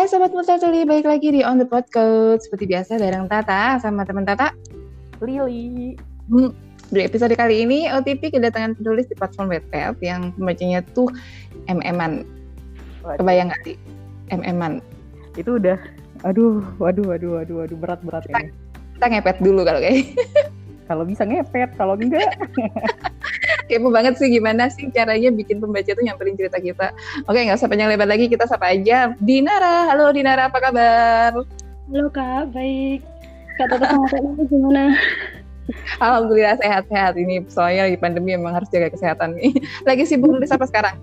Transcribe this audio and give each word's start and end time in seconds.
Hai 0.00 0.08
Sobat 0.08 0.32
Multatuli, 0.32 0.88
balik 0.88 1.04
lagi 1.04 1.28
di 1.28 1.44
On 1.44 1.60
The 1.60 1.68
Podcast. 1.68 2.48
Seperti 2.48 2.64
biasa 2.72 2.96
bareng 2.96 3.28
Tata 3.28 3.76
sama 3.84 4.00
teman 4.08 4.24
Tata. 4.24 4.48
Lili. 5.20 5.92
Hmm, 6.32 6.56
di 6.88 7.04
episode 7.04 7.36
kali 7.36 7.68
ini 7.68 7.84
OTP 7.84 8.32
kedatangan 8.32 8.80
penulis 8.80 9.04
di 9.04 9.14
platform 9.20 9.52
Wattpad 9.52 10.00
yang 10.00 10.32
pembacanya 10.40 10.80
tuh 10.96 11.12
MM-an. 11.68 12.24
Kebayang 13.20 13.52
nggak 13.52 13.60
sih? 13.60 13.76
MM-an. 14.32 14.80
Itu 15.36 15.60
udah, 15.60 15.76
aduh, 16.24 16.64
waduh, 16.80 17.04
waduh, 17.04 17.36
waduh, 17.36 17.60
waduh, 17.60 17.76
berat-berat 17.76 18.24
ini. 18.32 18.56
Kita 18.96 19.04
ngepet 19.04 19.36
dulu 19.44 19.68
kalau 19.68 19.84
kayak. 19.84 20.16
kalau 20.88 21.04
bisa 21.04 21.28
ngepet, 21.28 21.76
kalau 21.76 22.00
enggak. 22.00 22.24
Kepo 23.70 23.86
banget 23.94 24.18
sih 24.18 24.26
gimana 24.34 24.66
sih 24.66 24.90
caranya 24.90 25.30
bikin 25.30 25.62
pembaca 25.62 25.86
tuh 25.86 26.02
nyamperin 26.02 26.34
cerita 26.34 26.58
kita. 26.58 26.90
Oke, 27.30 27.46
nggak 27.46 27.54
usah 27.54 27.70
panjang 27.70 27.86
lebar 27.86 28.10
lagi, 28.10 28.26
kita 28.26 28.42
sapa 28.50 28.74
aja. 28.74 29.14
Dinara, 29.22 29.86
halo 29.86 30.10
Dinara, 30.10 30.50
apa 30.50 30.58
kabar? 30.58 31.38
Halo 31.86 32.06
kak, 32.10 32.50
baik. 32.50 33.06
Kak 33.54 33.70
Tata 33.70 33.86
sama 33.94 34.10
Kak 34.10 34.20
Nana 34.26 34.42
gimana? 34.50 34.84
Alhamdulillah 36.02 36.58
sehat-sehat 36.58 37.14
ini. 37.14 37.46
Soalnya 37.46 37.86
lagi 37.86 37.98
pandemi 38.02 38.34
emang 38.34 38.58
harus 38.58 38.66
jaga 38.74 38.90
kesehatan 38.90 39.38
nih. 39.38 39.54
Lagi 39.86 40.02
sibuk 40.02 40.34
nulis 40.34 40.50
apa 40.50 40.66
sekarang? 40.66 40.98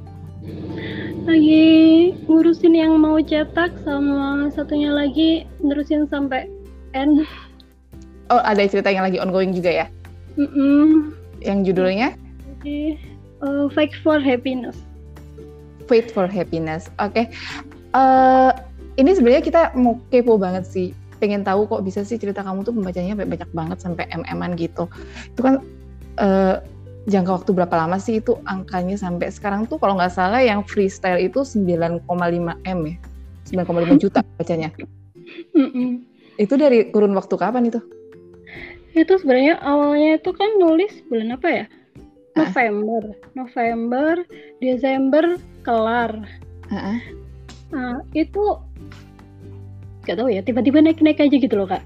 Lagi 1.24 2.12
ngurusin 2.28 2.76
yang 2.76 3.00
mau 3.00 3.16
cetak 3.24 3.80
sama 3.88 4.52
satunya 4.52 4.92
lagi 4.92 5.48
nerusin 5.64 6.04
sampai 6.12 6.52
N. 6.92 7.24
Oh, 8.28 8.44
ada 8.44 8.60
cerita 8.68 8.92
yang 8.92 9.08
lagi 9.08 9.24
ongoing 9.24 9.56
juga 9.56 9.72
ya? 9.72 9.88
Mm 10.36 10.52
-mm. 10.52 10.88
Yang 11.40 11.72
judulnya? 11.72 12.27
Uh, 12.66 13.70
Fight 13.70 13.94
for 14.02 14.18
Happiness. 14.18 14.78
Fight 15.86 16.10
for 16.10 16.26
Happiness. 16.26 16.90
Oke. 16.98 17.14
Okay. 17.14 17.26
Uh, 17.94 18.52
ini 18.98 19.14
sebenarnya 19.14 19.44
kita 19.46 19.62
mau 19.78 20.02
kepo 20.10 20.42
banget 20.42 20.66
sih. 20.66 20.88
Pengen 21.18 21.46
tahu 21.46 21.66
kok 21.70 21.86
bisa 21.86 22.02
sih 22.06 22.18
cerita 22.18 22.42
kamu 22.46 22.66
tuh 22.66 22.74
pembacanya 22.74 23.18
banyak 23.18 23.50
banget 23.54 23.78
sampai 23.82 24.10
mm-an 24.10 24.58
gitu. 24.58 24.90
Itu 25.34 25.42
kan 25.42 25.62
uh, 26.22 26.62
jangka 27.08 27.42
waktu 27.42 27.52
berapa 27.56 27.76
lama 27.78 27.98
sih 28.02 28.20
itu 28.20 28.36
angkanya 28.50 29.00
sampai 29.00 29.32
sekarang 29.32 29.66
tuh 29.66 29.80
kalau 29.80 29.96
nggak 29.96 30.14
salah 30.14 30.44
yang 30.44 30.62
freestyle 30.66 31.18
itu 31.18 31.42
9,5 31.46 32.04
M 32.68 32.80
ya. 32.86 32.96
9,5 33.48 34.04
juta 34.04 34.20
bacanya. 34.36 34.70
Mm 35.56 35.70
-mm. 35.72 35.90
Itu 36.38 36.54
dari 36.60 36.92
kurun 36.94 37.16
waktu 37.18 37.34
kapan 37.40 37.72
itu? 37.72 37.80
Itu 38.94 39.14
sebenarnya 39.22 39.62
awalnya 39.62 40.18
itu 40.18 40.34
kan 40.34 40.58
nulis 40.58 41.06
bulan 41.10 41.38
apa 41.38 41.48
ya? 41.50 41.66
November, 42.38 43.02
November, 43.34 44.14
Desember 44.62 45.26
kelar. 45.66 46.12
Uh-uh. 46.70 46.98
Nah, 47.74 48.00
itu 48.14 48.44
gak 50.08 50.18
tahu 50.22 50.32
ya, 50.32 50.40
tiba-tiba 50.46 50.80
naik-naik 50.80 51.20
aja 51.20 51.36
gitu 51.36 51.56
loh 51.58 51.68
kak. 51.68 51.84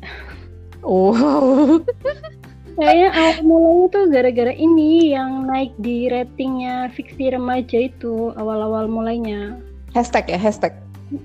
Oh. 0.86 1.82
Kayaknya 2.80 3.10
awal 3.12 3.38
mulanya 3.44 3.86
tuh 3.92 4.04
gara-gara 4.08 4.54
ini 4.56 5.12
yang 5.12 5.46
naik 5.46 5.76
di 5.84 6.08
ratingnya 6.08 6.88
fiksi 6.96 7.30
remaja 7.36 7.92
itu 7.92 8.32
awal-awal 8.40 8.88
mulainya. 8.88 9.60
Hashtag 9.92 10.32
ya, 10.32 10.40
hashtag. 10.40 10.72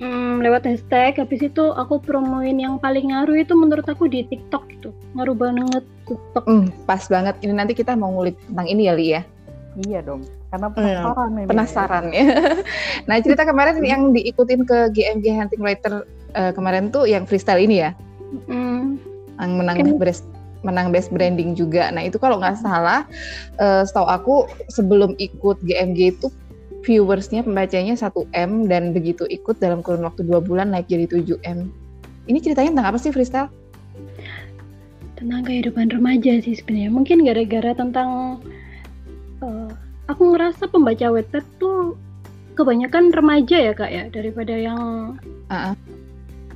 Hmm, 0.03 0.43
lewat 0.43 0.67
hashtag, 0.67 1.15
habis 1.23 1.47
itu 1.47 1.65
aku 1.79 2.03
promoin 2.03 2.59
yang 2.59 2.83
paling 2.83 3.15
ngaruh 3.15 3.39
itu 3.39 3.55
menurut 3.55 3.87
aku 3.87 4.11
di 4.11 4.27
TikTok 4.27 4.67
gitu. 4.75 4.91
Ngaruh 5.15 5.39
banget 5.39 5.87
TikTok. 6.07 6.45
Hmm, 6.47 6.71
pas 6.87 7.03
banget. 7.11 7.35
Ini 7.43 7.53
nanti 7.53 7.75
kita 7.75 7.99
mau 7.99 8.15
ngulik 8.15 8.39
tentang 8.47 8.67
ini 8.71 8.87
ya, 8.87 8.95
Li 8.95 9.07
ya? 9.13 9.23
Iya 9.77 10.01
dong, 10.01 10.25
karena 10.49 10.73
penasaran 10.73 11.29
hmm, 11.37 11.49
Penasaran 11.53 12.05
ya. 12.09 12.25
nah, 13.11 13.21
cerita 13.21 13.45
kemarin 13.45 13.77
yang 13.85 14.09
diikutin 14.17 14.65
ke 14.65 14.89
GMG 14.97 15.37
Hunting 15.37 15.61
Writer 15.61 16.09
uh, 16.33 16.53
kemarin 16.57 16.89
tuh 16.89 17.05
yang 17.05 17.29
freestyle 17.29 17.61
ini 17.61 17.85
ya? 17.85 17.91
Hmm. 18.49 18.97
Yang 19.37 19.53
menang 19.53 19.77
okay. 19.85 19.93
best 20.01 20.25
menang 20.65 20.89
best 20.91 21.13
branding 21.13 21.53
juga. 21.53 21.93
Nah, 21.93 22.09
itu 22.09 22.17
kalau 22.17 22.41
nggak 22.41 22.57
salah, 22.57 23.05
uh, 23.61 23.85
setahu 23.85 24.09
aku 24.09 24.35
sebelum 24.73 25.13
ikut 25.21 25.61
GMG 25.61 26.17
itu 26.17 26.33
viewersnya 26.83 27.45
pembacanya 27.45 27.99
1M 27.99 28.71
dan 28.71 28.95
begitu 28.97 29.29
ikut 29.29 29.61
dalam 29.61 29.85
kurun 29.85 30.07
waktu 30.09 30.25
dua 30.25 30.41
bulan 30.41 30.73
naik 30.73 30.89
jadi 30.89 31.05
7M. 31.05 31.69
Ini 32.27 32.39
ceritanya 32.41 32.81
tentang 32.81 32.89
apa 32.95 32.99
sih 32.99 33.13
freestyle? 33.13 33.53
Tentang 35.17 35.43
kehidupan 35.49 35.89
remaja 35.91 36.39
sih 36.45 36.55
sebenarnya. 36.55 36.93
Mungkin 36.93 37.25
gara-gara 37.25 37.73
tentang 37.73 38.41
uh, 39.41 39.71
aku 40.07 40.23
ngerasa 40.37 40.69
pembaca 40.69 41.09
Wattpad 41.09 41.45
tuh 41.57 41.97
kebanyakan 42.57 43.13
remaja 43.13 43.57
ya 43.61 43.73
kak 43.77 43.91
ya 43.93 44.05
daripada 44.09 44.57
yang 44.57 44.81
uh 45.53 45.53
-uh. 45.53 45.75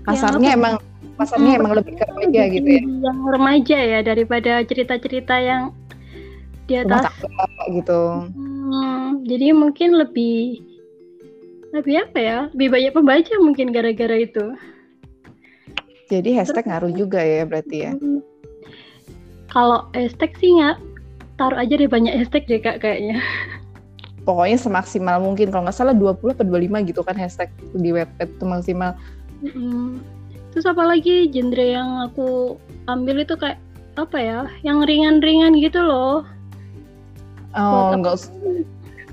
pasarnya 0.09 0.57
yang 0.57 0.61
emang 0.65 0.75
pasarnya 1.21 1.53
hmm, 1.53 1.61
emang 1.61 1.73
lebih 1.77 1.93
ke 2.01 2.05
remaja 2.09 2.43
gitu 2.49 2.69
ya. 2.69 2.83
Yang 2.85 3.19
remaja 3.29 3.79
ya 3.79 3.99
daripada 4.01 4.53
cerita-cerita 4.65 5.37
yang 5.37 5.63
di 6.65 6.81
atas 6.81 7.13
gitu. 7.69 8.01
Hmm, 8.33 9.21
jadi 9.29 9.53
mungkin 9.53 10.01
lebih 10.01 10.65
lebih 11.77 11.95
apa 12.09 12.19
ya? 12.19 12.39
Lebih 12.57 12.69
banyak 12.73 12.93
pembaca 12.97 13.35
mungkin 13.45 13.69
gara-gara 13.71 14.17
itu. 14.17 14.57
Jadi 16.11 16.35
hashtag 16.35 16.67
Terus, 16.67 16.71
ngaruh 16.75 16.93
juga 16.97 17.21
ya 17.23 17.47
berarti 17.47 17.77
ya? 17.87 17.93
Kalau 19.51 19.91
hashtag 19.93 20.33
sih 20.39 20.57
nggak 20.57 20.79
taruh 21.37 21.59
aja 21.59 21.75
deh 21.75 21.91
banyak 21.91 22.15
hashtag 22.15 22.47
deh 22.47 22.61
kak 22.63 22.83
kayaknya. 22.83 23.19
Pokoknya 24.23 24.59
semaksimal 24.61 25.19
mungkin 25.19 25.51
kalau 25.51 25.67
nggak 25.67 25.77
salah 25.77 25.97
20 25.97 26.39
atau 26.39 26.47
25 26.47 26.89
gitu 26.91 27.01
kan 27.03 27.17
hashtag 27.19 27.51
di 27.75 27.91
web 27.91 28.09
itu 28.23 28.45
maksimal. 28.47 28.95
Hmm. 29.43 29.99
Terus 30.55 30.67
apa 30.67 30.83
lagi 30.83 31.31
genre 31.31 31.67
yang 31.67 32.11
aku 32.11 32.59
ambil 32.91 33.23
itu 33.23 33.35
kayak 33.35 33.59
apa 33.99 34.19
ya? 34.19 34.41
Yang 34.63 34.79
ringan-ringan 34.87 35.59
gitu 35.59 35.83
loh 35.83 36.27
Oh, 37.59 37.91
enggak 37.91 38.31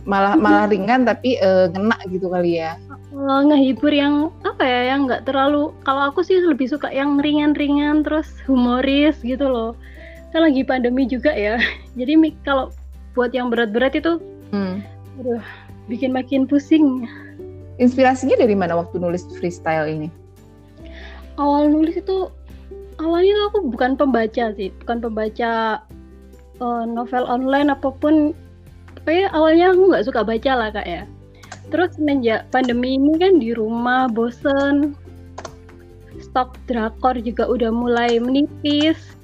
malah 0.07 0.39
malah 0.39 0.71
ringan 0.71 1.03
tapi 1.03 1.35
uh, 1.41 1.67
ngena 1.67 1.97
gitu 2.07 2.31
kali 2.31 2.63
ya. 2.63 2.79
Uh, 3.11 3.43
ngehibur 3.43 3.91
yang 3.91 4.29
apa 4.45 4.63
ya 4.63 4.95
yang 4.95 5.09
nggak 5.09 5.27
terlalu 5.27 5.73
kalau 5.83 6.07
aku 6.07 6.23
sih 6.23 6.39
lebih 6.39 6.69
suka 6.69 6.87
yang 6.93 7.19
ringan-ringan 7.19 8.05
terus 8.05 8.29
humoris 8.47 9.19
gitu 9.25 9.49
loh. 9.49 9.71
Kan 10.35 10.41
lagi 10.43 10.61
pandemi 10.63 11.07
juga 11.07 11.31
ya. 11.31 11.59
Jadi 11.99 12.35
kalau 12.43 12.71
buat 13.17 13.33
yang 13.33 13.49
berat-berat 13.49 13.97
itu 13.97 14.21
hmm. 14.53 14.85
aduh 15.23 15.43
bikin 15.89 16.13
makin 16.13 16.45
pusing. 16.45 17.07
Inspirasinya 17.77 18.37
dari 18.37 18.57
mana 18.57 18.77
waktu 18.77 18.97
nulis 18.97 19.25
freestyle 19.37 19.89
ini? 19.89 20.09
Awal 21.37 21.69
nulis 21.69 21.97
itu 21.97 22.29
awalnya 22.97 23.33
tuh 23.37 23.45
aku 23.53 23.59
bukan 23.69 23.91
pembaca 23.93 24.53
sih, 24.57 24.73
bukan 24.81 24.97
pembaca 25.01 25.81
uh, 26.61 26.83
novel 26.85 27.25
online 27.29 27.69
apa 27.69 27.93
pun 27.93 28.33
tapi 28.97 29.23
awalnya 29.31 29.71
aku 29.71 29.93
nggak 29.93 30.05
suka 30.09 30.21
baca 30.25 30.51
lah 30.51 30.69
kak 30.73 30.87
ya 30.87 31.03
terus 31.71 31.95
semenjak 31.95 32.47
pandemi 32.51 32.95
ini 32.95 33.15
kan 33.19 33.39
di 33.39 33.51
rumah 33.55 34.07
bosen 34.11 34.95
stok 36.17 36.57
drakor 36.65 37.15
juga 37.21 37.45
udah 37.45 37.69
mulai 37.71 38.17
menipis 38.17 39.16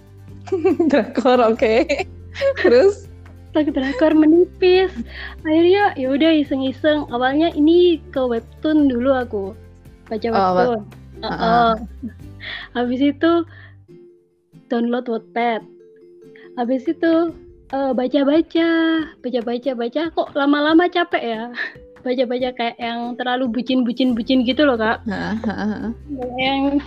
drakor 0.92 1.40
oke. 1.40 1.60
Okay. 1.60 2.08
terus? 2.60 3.08
Stok 3.54 3.70
drakor 3.72 4.18
menipis. 4.18 4.90
Akhirnya 5.46 5.94
ya 5.94 6.08
udah 6.10 6.32
iseng-iseng. 6.42 7.06
Awalnya 7.14 7.54
ini 7.54 8.02
ke 8.10 8.20
webtoon 8.20 8.90
dulu 8.90 9.14
aku. 9.14 9.46
Baca 10.10 10.28
oh, 10.34 10.34
webtoon. 10.34 10.82
Oh, 11.24 11.28
uh 11.28 11.30
-uh. 11.30 11.72
habis 12.76 13.00
itu 13.00 13.46
download 14.68 15.06
Wattpad. 15.06 15.62
Habis 16.58 16.86
itu 16.90 17.34
uh, 17.74 17.92
baca-baca 17.94 18.70
baca-baca 19.22 19.72
baca. 19.78 20.02
Kok 20.12 20.30
lama-lama 20.34 20.90
capek 20.90 21.24
ya? 21.24 21.44
Baca-baca 22.04 22.52
kayak 22.52 22.76
yang 22.84 23.16
terlalu 23.16 23.48
bucin-bucin-bucin 23.48 24.44
gitu 24.44 24.68
loh 24.68 24.76
kak. 24.76 25.08
Yang 26.36 26.84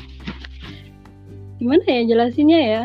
gimana 1.56 1.84
ya 1.88 2.02
jelasinnya 2.04 2.60
ya 2.60 2.82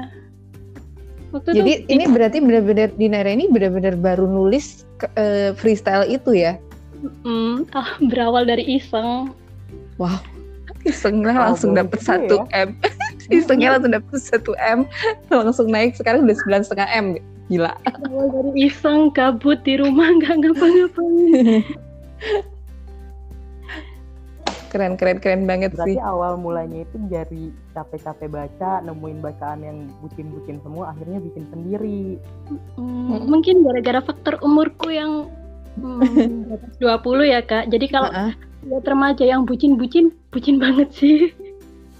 Waktu 1.31 1.49
jadi 1.55 1.73
itu, 1.83 1.91
ini 1.95 2.03
berarti 2.11 2.37
benar-benar 2.43 2.91
Dinara 2.99 3.31
ini 3.31 3.47
benar-benar 3.47 3.95
baru 3.95 4.27
nulis 4.27 4.83
uh, 5.15 5.55
freestyle 5.55 6.03
itu 6.11 6.35
ya? 6.35 6.59
Mm, 7.23 7.65
ah, 7.71 7.95
berawal 8.03 8.43
dari 8.43 8.77
iseng. 8.77 9.31
Wow 9.95 10.19
iseng 10.85 11.21
lah 11.21 11.51
langsung 11.51 11.77
dapet 11.77 12.01
satu 12.01 12.45
ya? 12.49 12.65
m. 12.65 12.69
Isengnya 13.35 13.77
langsung 13.77 13.93
dapet 13.93 14.17
satu 14.19 14.51
m 14.59 14.79
langsung 15.29 15.67
naik 15.69 15.95
sekarang 15.95 16.25
udah 16.25 16.35
sembilan 16.35 16.61
setengah 16.65 16.87
m. 16.91 17.05
Gila. 17.51 17.73
Awal 17.83 18.25
dari 18.31 18.51
iseng 18.71 19.11
kabut 19.11 19.59
di 19.67 19.75
rumah 19.75 20.07
nggak 20.07 20.35
ngapa-ngapain 20.39 21.63
keren 24.71 24.95
keren 24.95 25.19
keren 25.19 25.43
banget 25.43 25.75
Berarti 25.75 25.93
sih 25.93 25.99
awal 25.99 26.39
mulanya 26.39 26.87
itu 26.87 26.95
dari 27.11 27.51
capek-capek 27.75 28.31
baca 28.31 28.79
nemuin 28.87 29.19
bacaan 29.19 29.59
yang 29.61 29.77
bucin-bucin 29.99 30.63
semua 30.63 30.95
akhirnya 30.95 31.19
bikin 31.19 31.43
sendiri 31.51 32.15
hmm, 32.79 33.27
mungkin 33.27 33.67
gara-gara 33.67 33.99
faktor 33.99 34.39
umurku 34.39 34.87
yang 34.87 35.27
hmm, 35.83 36.79
20 36.79 36.87
ya 37.27 37.43
kak 37.43 37.67
jadi 37.67 37.85
kalau 37.91 38.09
uh 38.09 38.31
-uh. 38.31 38.33
lihat 38.61 38.85
remaja 38.85 39.25
yang 39.25 39.43
bucin-bucin, 39.43 40.13
bucin 40.29 40.57
banget 40.61 40.89
sih. 40.95 41.19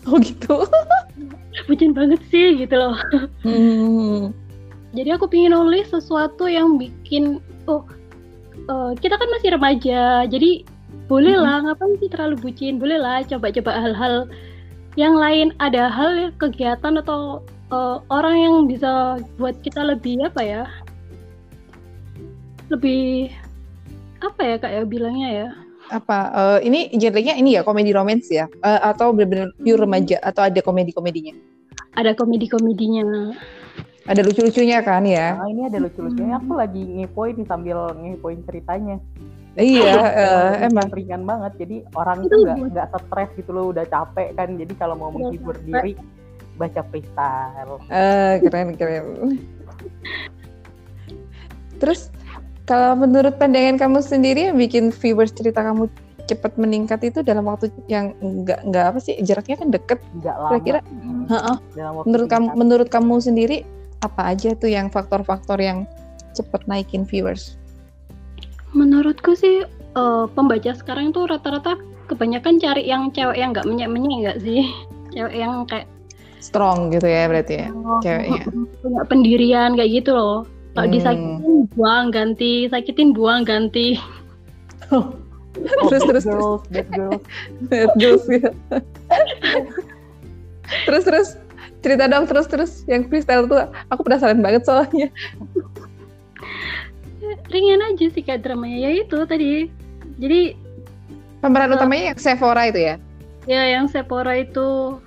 Oh 0.09 0.17
gitu. 0.17 0.65
bucin 1.69 1.93
banget 1.93 2.17
sih 2.33 2.57
gitu 2.57 2.73
loh. 2.73 2.97
Hmm. 3.45 4.33
Jadi 4.97 5.13
aku 5.13 5.29
pingin 5.29 5.53
nulis 5.53 5.93
sesuatu 5.93 6.49
yang 6.49 6.81
bikin 6.81 7.37
oh 7.69 7.85
uh, 8.65 8.97
kita 8.97 9.13
kan 9.13 9.29
masih 9.29 9.53
remaja, 9.53 10.25
jadi 10.25 10.65
boleh 11.11 11.35
lah 11.35 11.59
mm-hmm. 11.59 11.75
ngapain 11.75 11.93
sih 11.99 12.07
terlalu 12.07 12.35
bucin, 12.39 12.79
boleh 12.79 12.95
lah 12.95 13.19
coba-coba 13.27 13.71
hal-hal 13.75 14.31
yang 14.95 15.19
lain. 15.19 15.51
Ada 15.59 15.91
hal 15.91 16.31
kegiatan 16.39 16.95
atau 17.03 17.43
uh, 17.75 17.99
orang 18.07 18.35
yang 18.39 18.55
bisa 18.71 19.19
buat 19.35 19.59
kita 19.59 19.83
lebih 19.83 20.23
apa 20.23 20.39
ya? 20.39 20.63
Lebih 22.71 23.35
apa 24.23 24.39
ya 24.39 24.55
kak 24.55 24.71
ya 24.71 24.81
bilangnya 24.87 25.29
ya? 25.29 25.47
Apa 25.91 26.17
uh, 26.31 26.59
ini 26.63 26.87
genrenya 26.95 27.35
ini 27.35 27.59
ya 27.59 27.67
komedi 27.67 27.91
romance 27.91 28.31
ya 28.31 28.47
uh, 28.63 28.79
atau 28.95 29.11
benar-benar 29.11 29.51
pure 29.59 29.83
remaja 29.83 30.15
atau 30.23 30.47
ada 30.47 30.63
komedi-komedinya? 30.63 31.35
Ada 31.99 32.15
komedi-komedinya. 32.15 33.35
Ada 34.07 34.23
lucu-lucunya 34.23 34.79
kan 34.79 35.03
ya? 35.03 35.35
Nah, 35.35 35.51
ini 35.51 35.67
ada 35.67 35.77
lucu-lucunya. 35.83 36.39
Aku 36.39 36.55
lagi 36.55 36.79
ngepoin 36.79 37.43
sambil 37.43 37.91
ngepoin 37.99 38.39
ceritanya. 38.47 39.03
Iya, 39.59 39.95
uh, 39.99 40.51
emang 40.63 40.87
ringan 40.95 41.27
banget. 41.27 41.67
Jadi 41.67 41.83
orang 41.99 42.23
itu 42.23 42.35
nggak 42.39 42.57
nggak 42.71 42.87
stres 43.07 43.29
gitu 43.35 43.51
loh, 43.51 43.75
udah 43.75 43.83
capek 43.83 44.31
kan. 44.39 44.55
Jadi 44.55 44.73
kalau 44.79 44.95
mau 44.95 45.11
menghibur 45.11 45.59
diri 45.67 45.99
baca 46.55 46.81
freestyle. 46.87 47.83
Uh, 47.91 48.39
keren 48.47 48.79
keren. 48.79 49.05
Terus 51.83 52.13
kalau 52.63 52.95
menurut 52.95 53.35
pandangan 53.35 53.75
kamu 53.75 53.99
sendiri 53.99 54.47
yang 54.47 54.55
bikin 54.55 54.95
viewers 54.95 55.35
cerita 55.35 55.59
kamu 55.65 55.91
cepat 56.29 56.55
meningkat 56.55 57.01
itu 57.03 57.19
dalam 57.25 57.49
waktu 57.49 57.67
yang 57.91 58.15
enggak 58.23 58.63
enggak 58.63 58.93
apa 58.93 58.99
sih 59.03 59.19
jaraknya 59.19 59.57
kan 59.57 59.67
deket 59.73 59.99
enggak 60.15 60.35
lama 60.37 60.59
kira-kira 60.63 60.79
hmm. 60.85 62.07
menurut 62.07 62.27
kamu 62.29 62.47
menurut 62.55 62.87
kamu 62.87 63.15
sendiri 63.19 63.67
apa 63.99 64.31
aja 64.31 64.55
tuh 64.55 64.69
yang 64.71 64.87
faktor-faktor 64.87 65.59
yang 65.61 65.83
cepet 66.31 66.61
naikin 66.65 67.03
viewers? 67.03 67.60
Menurutku 68.71 69.35
sih 69.35 69.67
uh, 69.95 70.25
pembaca 70.31 70.71
sekarang 70.75 71.11
tuh 71.11 71.27
rata-rata 71.27 71.75
kebanyakan 72.07 72.59
cari 72.59 72.87
yang 72.87 73.11
cewek 73.11 73.39
yang 73.39 73.51
nggak 73.51 73.67
menyek-menyek 73.67 74.17
nggak 74.27 74.39
sih? 74.43 74.67
Cewek 75.15 75.35
yang 75.35 75.67
kayak 75.67 75.91
strong 76.39 76.89
gitu 76.89 77.05
ya 77.05 77.27
berarti 77.27 77.53
ya 77.61 77.67
oh, 77.69 77.99
ceweknya. 77.99 78.43
Punya 78.79 79.01
pendirian 79.05 79.75
kayak 79.75 79.91
gitu 80.01 80.11
loh. 80.15 80.47
Kalau 80.71 80.87
hmm. 80.87 80.95
disakitin 80.95 81.55
buang 81.75 82.05
ganti, 82.15 82.53
sakitin 82.71 83.09
buang 83.11 83.43
ganti. 83.43 83.99
Oh. 84.89 85.19
terus 85.91 86.03
terus 86.07 86.25
girls, 86.25 86.63
bad 86.71 86.87
girls, 86.95 87.23
bad 87.69 87.91
girls 87.99 88.23
ya. 88.31 88.49
terus 90.87 91.03
terus 91.03 91.27
cerita 91.83 92.07
dong 92.07 92.23
terus 92.29 92.47
terus 92.47 92.71
yang 92.87 93.03
freestyle 93.09 93.49
tuh 93.49 93.67
aku 93.91 94.01
penasaran 94.05 94.39
banget 94.39 94.63
soalnya 94.63 95.11
ringan 97.51 97.83
aja 97.93 98.05
sih 98.09 98.23
kayak 98.23 98.47
dramanya. 98.47 98.89
Ya 98.89 98.91
itu 99.03 99.17
tadi. 99.27 99.67
Jadi 100.17 100.55
pemeran 101.43 101.73
uh, 101.73 101.75
utamanya 101.77 102.15
yang 102.15 102.19
Sephora 102.19 102.63
itu 102.71 102.79
ya? 102.79 102.95
Ya 103.45 103.63
yang 103.67 103.85
Sephora 103.91 104.39
itu. 104.39 105.01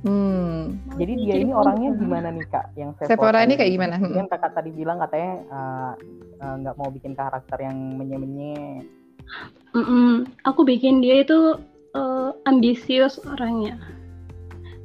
Hmm. 0.00 0.80
Jadi 0.96 1.12
dia 1.28 1.36
ini 1.44 1.52
orangnya 1.52 1.92
gimana 1.92 2.28
nih 2.32 2.46
kak? 2.48 2.72
Yang 2.72 3.04
Sephora, 3.04 3.10
Sephora 3.12 3.38
ini 3.44 3.54
kayak 3.60 3.72
gimana? 3.76 3.94
hmm. 4.00 4.16
yang 4.16 4.28
kakak 4.32 4.52
tadi 4.56 4.70
bilang 4.72 4.96
katanya 4.96 5.32
eh, 5.44 5.92
eh, 6.40 6.54
nggak 6.64 6.74
uh, 6.74 6.78
uh, 6.80 6.80
mau 6.80 6.88
bikin 6.88 7.12
karakter 7.12 7.58
yang 7.60 7.76
menye-menye. 8.00 8.84
Mm 9.76 9.84
-mm. 9.86 10.12
aku 10.42 10.66
bikin 10.66 10.98
dia 10.98 11.22
itu 11.22 11.60
uh, 11.94 12.30
ambisius 12.48 13.20
orangnya. 13.22 13.78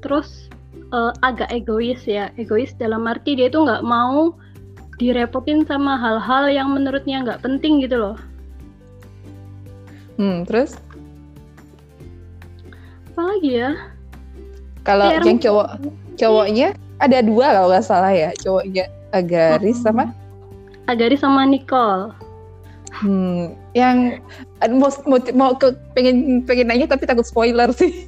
Terus 0.06 0.51
uh, 0.94 1.16
agak 1.25 1.50
egois 1.50 2.04
ya. 2.06 2.30
Egois 2.38 2.75
dalam 2.77 3.10
arti 3.10 3.39
dia 3.39 3.50
itu 3.50 3.57
nggak 3.57 3.81
mau 3.81 4.36
direpotin 4.95 5.68
sama 5.68 6.00
hal-hal 6.00 6.47
yang 6.47 6.71
menurutnya 6.71 7.24
nggak 7.24 7.44
penting 7.44 7.83
gitu 7.83 8.00
loh. 8.00 8.18
Hmm 10.15 10.47
terus? 10.47 10.80
Apa 13.12 13.21
lagi 13.36 13.51
ya? 13.59 13.71
Kalau 14.88 15.12
yang 15.12 15.39
cowok 15.42 15.68
cowoknya 16.15 16.68
ada 17.03 17.19
dua 17.19 17.51
kalau 17.51 17.68
nggak 17.71 17.83
salah 17.83 18.13
ya 18.15 18.31
cowoknya 18.39 18.88
Agaris 19.12 19.83
hmm. 19.83 19.86
sama 19.86 20.03
Agaris 20.86 21.25
sama 21.25 21.50
Nicole. 21.50 22.13
Hmm, 22.95 23.59
yang 23.75 24.24
mau, 24.71 24.88
mau, 25.03 25.19
mau 25.36 25.51
ke 25.57 25.75
pengen 25.91 26.48
pengen 26.48 26.71
nanya 26.71 26.88
tapi 26.88 27.03
takut 27.03 27.27
spoiler 27.27 27.68
sih. 27.75 27.91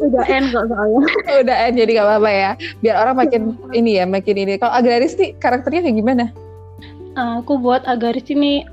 udah 0.00 0.24
end 0.26 0.46
kok 0.52 0.64
soalnya. 0.66 1.00
Udah 1.44 1.56
end 1.68 1.76
jadi 1.76 1.90
gak 2.00 2.06
apa-apa 2.08 2.30
ya. 2.30 2.50
Biar 2.80 2.96
orang 3.04 3.16
makin 3.20 3.42
ini 3.78 4.00
ya 4.00 4.04
makin 4.08 4.36
ini. 4.40 4.56
Kalau 4.56 4.72
Agaris 4.72 5.16
nih 5.20 5.36
karakternya 5.36 5.84
kayak 5.84 5.96
gimana? 5.96 6.24
Uh, 7.14 7.44
aku 7.44 7.60
buat 7.60 7.84
Agaris 7.84 8.26
ini 8.32 8.64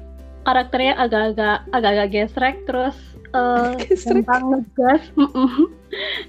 karakternya 0.48 0.96
agak-agak 0.96 1.68
agak-agak 1.76 2.08
gesrek 2.16 2.56
terus 2.64 2.96
uh, 3.38 3.76
gampang 4.08 4.44
ngegas. 4.56 5.04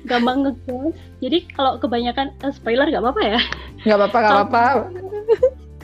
Gampang 0.04 0.38
ngegas. 0.44 0.94
Jadi 1.22 1.38
kalau 1.54 1.78
kebanyakan 1.78 2.34
uh, 2.42 2.52
spoiler 2.52 2.90
gak 2.90 3.02
apa-apa 3.02 3.22
ya? 3.22 3.40
Gak 3.86 3.96
apa-apa 4.02 4.18
gak 4.18 4.34
apa-apa. 4.34 4.64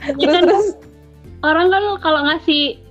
Terus, 0.04 0.26
kan? 0.26 0.42
Terus 0.44 0.66
orang 1.44 1.68
kan 1.70 1.84
kalau 2.00 2.20
ngasih 2.26 2.84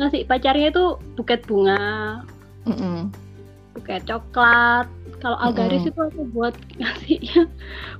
ngasih 0.00 0.22
pacarnya 0.28 0.70
itu 0.70 0.84
buket 1.16 1.44
bunga 1.48 2.22
mm 2.68 2.72
-mm. 2.76 2.98
buket 3.74 4.04
coklat 4.06 4.86
kalau 5.20 5.38
Agaris 5.38 5.84
mm. 5.86 5.90
itu 5.92 6.00
aku 6.00 6.22
buat 6.32 6.54
ngasihnya 6.80 7.46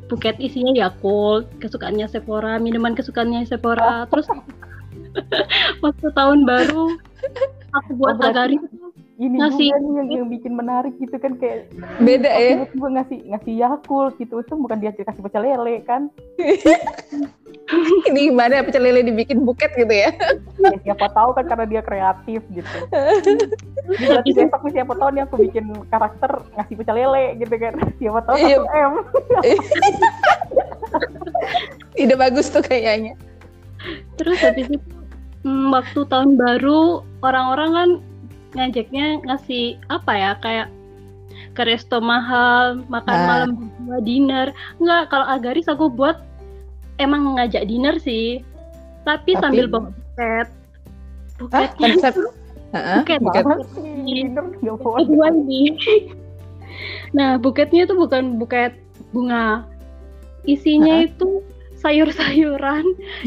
buket 0.08 0.37
isinya 0.40 0.72
Yakult, 0.75 1.46
kesukaannya 1.62 2.08
Sephora, 2.11 2.56
minuman 2.58 2.96
kesukaannya 2.96 3.46
Sephora. 3.46 4.08
Terus 4.11 4.26
waktu 5.84 6.06
tahun 6.17 6.49
baru 6.49 6.96
aku 7.76 7.90
buat 8.00 8.19
oh, 8.19 8.26
Agaris 8.26 8.64
ini 9.20 9.37
ngasih 9.37 9.69
juga 9.69 9.76
nih 9.84 9.93
yang, 9.93 10.08
yang 10.08 10.28
bikin 10.32 10.52
menarik 10.56 10.96
gitu 10.96 11.12
kan 11.20 11.37
kayak 11.37 11.69
beda 12.00 12.32
ya. 12.32 12.64
Gue 12.72 12.90
ngasih 12.96 13.19
ngasih 13.28 13.52
Yakult 13.61 14.17
gitu. 14.17 14.40
Itu 14.40 14.56
bukan 14.56 14.81
dia 14.81 14.96
kasih 14.96 15.20
pecel 15.20 15.44
lele 15.44 15.84
kan? 15.84 16.08
Ini 18.08 18.32
gimana 18.32 18.64
pecel 18.64 18.81
lele 18.81 19.05
dibikin 19.05 19.44
buket 19.44 19.76
gitu 19.76 19.93
ya? 19.93 20.16
ya 20.56 20.76
siapa 20.88 21.12
tahu 21.12 21.37
kan 21.37 21.45
karena 21.52 21.68
dia 21.68 21.83
kreatif 21.85 22.40
gitu. 22.49 22.76
Jadi 23.92 24.30
besok 24.40 24.61
nih 24.64 24.73
siapa 24.80 24.92
tahu 24.97 25.09
nih 25.12 25.23
aku 25.28 25.37
bikin 25.37 25.66
karakter 25.92 26.33
ngasih 26.56 26.75
pecel 26.80 26.97
lele 26.97 27.25
gitu 27.37 27.54
kan. 27.61 27.75
Siapa 28.00 28.21
tahu 28.25 28.37
iya. 28.40 28.56
satu 28.56 28.68
M. 28.73 28.95
Ide 32.09 32.16
bagus 32.16 32.49
tuh 32.49 32.64
kayaknya. 32.64 33.21
Terus 34.16 34.40
habis 34.40 34.64
itu 34.73 34.80
hmm, 35.45 35.68
waktu 35.76 36.00
tahun 36.09 36.40
baru 36.40 37.04
orang-orang 37.21 37.71
kan 37.76 37.90
ngajaknya 38.57 39.23
ngasih 39.23 39.78
apa 39.87 40.12
ya 40.14 40.30
kayak 40.42 40.69
ke 41.54 41.62
resto 41.66 41.99
mahal 41.99 42.83
makan 42.87 43.16
ah. 43.16 43.26
malam 43.26 43.50
berdua 43.59 43.99
dinner. 44.02 44.47
Nggak 44.78 45.02
kalau 45.11 45.26
agaris 45.26 45.71
aku 45.71 45.90
buat 45.90 46.19
emang 46.99 47.38
ngajak 47.38 47.66
dinner 47.66 47.97
sih. 47.99 48.42
Tapi, 49.07 49.35
tapi... 49.35 49.42
sambil 49.42 49.66
bawa 49.71 49.88
buket. 49.90 50.47
Buket 51.40 51.71
konsep 51.80 52.14
buket, 52.71 53.19
buket. 53.19 53.45
kedua 54.78 55.26
ini 55.35 55.75
nah 57.11 57.35
buketnya 57.35 57.85
itu 57.87 57.95
bukan 57.99 58.38
buket 58.38 58.78
bunga. 59.11 59.66
Isinya 60.47 61.04
itu 61.04 61.45
sayur-sayuran 61.83 62.85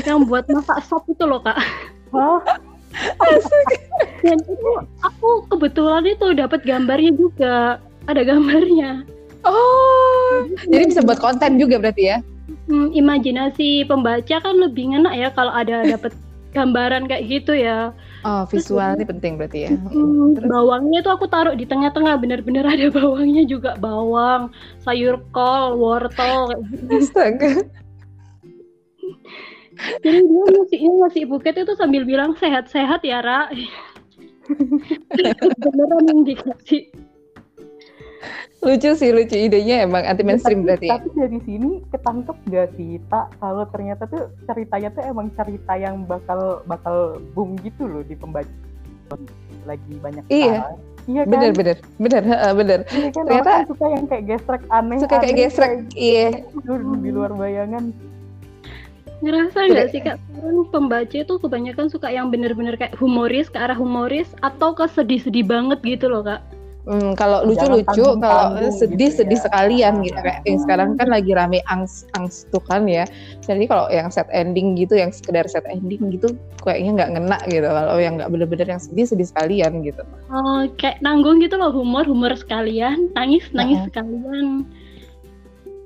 yang 0.08 0.26
buat 0.26 0.48
masak 0.50 0.82
sop 0.88 1.06
itu 1.12 1.28
loh 1.28 1.44
kak 1.44 1.60
dan 4.24 4.38
itu 4.40 4.72
aku 5.04 5.30
kebetulan 5.52 6.06
itu 6.08 6.28
dapat 6.38 6.62
gambarnya 6.64 7.12
juga. 7.18 7.82
Ada 8.08 8.22
gambarnya. 8.28 9.08
Oh 9.44 10.48
jadi 10.68 10.84
bisa 10.88 11.02
buat 11.04 11.20
konten 11.20 11.60
juga 11.60 11.80
berarti 11.80 12.04
ya? 12.16 12.18
Hmm, 12.68 12.92
imajinasi 12.92 13.88
pembaca 13.88 14.36
kan 14.40 14.56
lebih 14.60 14.96
enak 14.96 15.14
ya 15.16 15.30
kalau 15.32 15.52
ada 15.52 15.84
dapat 15.84 16.12
gambaran 16.54 17.10
kayak 17.10 17.24
gitu 17.28 17.56
ya. 17.56 17.92
Oh 18.24 18.48
visual 18.48 18.96
ini 18.96 19.04
penting 19.04 19.36
berarti 19.36 19.68
ya. 19.68 19.72
Hmm, 19.76 20.38
bawangnya 20.48 21.04
tuh 21.04 21.12
aku 21.20 21.26
taruh 21.28 21.56
di 21.58 21.68
tengah-tengah 21.68 22.16
bener-bener 22.20 22.64
ada 22.64 22.88
bawangnya 22.98 23.44
juga. 23.44 23.76
Bawang 23.76 24.54
sayur 24.84 25.20
kol 25.36 25.76
wortel 25.76 26.56
gitu. 26.72 27.04
Astaga 27.04 27.52
jadi 30.04 30.20
dia 30.22 30.44
ngasihnya 30.44 30.92
ngasih 31.04 31.24
buket 31.30 31.56
itu 31.58 31.74
sambil 31.76 32.04
bilang 32.06 32.34
sehat-sehat 32.38 33.02
ya 33.06 33.20
Ra 33.24 33.50
beneran 35.64 36.04
yang 36.08 36.22
dikasih 36.28 36.92
lucu 38.64 38.96
sih 38.96 39.12
lucu 39.12 39.36
idenya 39.36 39.84
emang 39.84 40.08
anti 40.08 40.24
mainstream 40.24 40.64
berarti 40.64 40.88
ya. 40.88 40.96
tapi 40.96 41.12
dari 41.20 41.40
sini 41.44 41.84
ketangkep 41.92 42.38
gak 42.48 42.72
sih 42.80 42.96
tak 43.12 43.28
kalau 43.44 43.68
ternyata 43.76 44.08
tuh 44.08 44.32
ceritanya 44.48 44.90
tuh 44.96 45.04
emang 45.04 45.28
cerita 45.36 45.76
yang 45.76 46.08
bakal 46.08 46.64
bakal 46.64 47.20
boom 47.36 47.60
gitu 47.60 47.84
loh 47.84 48.04
di 48.08 48.16
pembaca 48.16 48.48
lagi 49.68 49.94
banyak 50.00 50.24
Iya. 50.32 50.76
Iya 51.04 51.28
kan? 51.28 51.32
Bener 51.36 51.52
bener 51.52 51.78
bener 52.00 52.24
heeh, 52.24 52.52
bener. 52.56 52.80
Iya 52.88 53.10
kan? 53.12 53.24
Ternyata- 53.28 53.52
kan 53.52 53.68
suka 53.68 53.86
yang 53.92 54.06
kayak 54.08 54.24
gesrek 54.24 54.64
aneh. 54.72 54.98
Suka 55.04 55.16
kayak 55.20 55.36
gesrek, 55.36 55.72
iya. 56.00 56.28
di 57.04 57.10
luar 57.12 57.32
bayangan. 57.36 57.92
Ngerasa 59.24 59.58
nggak 59.72 59.88
sih 59.96 60.02
kak 60.04 60.20
sekarang 60.20 60.68
pembaca 60.68 61.16
itu 61.16 61.34
kebanyakan 61.40 61.88
suka 61.88 62.12
yang 62.12 62.28
bener-bener 62.28 62.76
kayak 62.76 63.00
humoris 63.00 63.48
ke 63.48 63.56
arah 63.56 63.78
humoris 63.78 64.28
atau 64.44 64.76
ke 64.76 64.84
sedih-sedih 64.92 65.48
banget 65.48 65.80
gitu 65.80 66.12
loh 66.12 66.28
kak. 66.28 66.44
Hmm, 66.84 67.16
kalau 67.16 67.48
lucu-lucu, 67.48 68.20
kalau 68.20 68.20
tanggung-tanggung 68.20 68.76
sedih-sedih 68.76 69.40
gitu 69.40 69.40
ya. 69.40 69.44
sekalian 69.48 69.94
gitu 70.04 70.20
kayak 70.20 70.44
yang 70.44 70.60
sekarang 70.60 70.90
kan 71.00 71.08
lagi 71.08 71.32
rame 71.32 71.64
angst 71.72 72.12
angst 72.20 72.52
tuh 72.52 72.60
kan 72.60 72.84
ya. 72.92 73.08
Jadi 73.40 73.72
kalau 73.72 73.88
yang 73.88 74.12
set 74.12 74.28
ending 74.36 74.76
gitu, 74.76 75.00
yang 75.00 75.16
sekedar 75.16 75.48
set 75.48 75.64
ending 75.72 76.12
gitu, 76.12 76.36
kayaknya 76.60 76.92
nggak 77.00 77.10
ngena 77.16 77.40
gitu. 77.48 77.68
Kalau 77.72 77.96
yang 78.04 78.20
nggak 78.20 78.28
bener-bener 78.36 78.68
yang 78.68 78.84
sedih-sedih 78.84 79.28
sekalian 79.32 79.80
gitu. 79.88 80.04
Oh, 80.28 80.68
kayak 80.76 81.00
nanggung 81.00 81.40
gitu 81.40 81.56
loh 81.56 81.72
humor 81.72 82.04
humor 82.04 82.36
sekalian, 82.36 83.16
nangis 83.16 83.48
nangis 83.56 83.80
Heeh. 83.80 83.88
sekalian. 83.88 84.68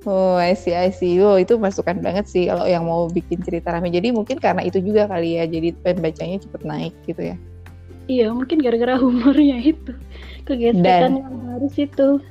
Oh, 0.07 0.39
I 0.39 0.55
see, 0.55 0.71
I 0.71 0.87
see. 0.87 1.19
Oh, 1.19 1.35
itu 1.35 1.59
masukan 1.59 1.99
banget 1.99 2.31
sih 2.31 2.47
kalau 2.47 2.63
yang 2.63 2.87
mau 2.87 3.11
bikin 3.11 3.43
cerita 3.43 3.75
rame. 3.75 3.91
Jadi 3.91 4.15
mungkin 4.15 4.39
karena 4.39 4.63
itu 4.63 4.79
juga 4.79 5.03
kali 5.03 5.35
ya, 5.35 5.43
jadi 5.43 5.75
pembacanya 5.83 6.39
cepet 6.39 6.61
naik 6.63 6.95
gitu 7.03 7.35
ya. 7.35 7.35
Iya 8.07 8.31
mungkin 8.31 8.63
gara-gara 8.63 8.95
humornya 8.95 9.59
itu 9.59 9.91
kegesekan 10.47 11.19
yang 11.19 11.35
harus 11.51 11.75
itu. 11.75 12.23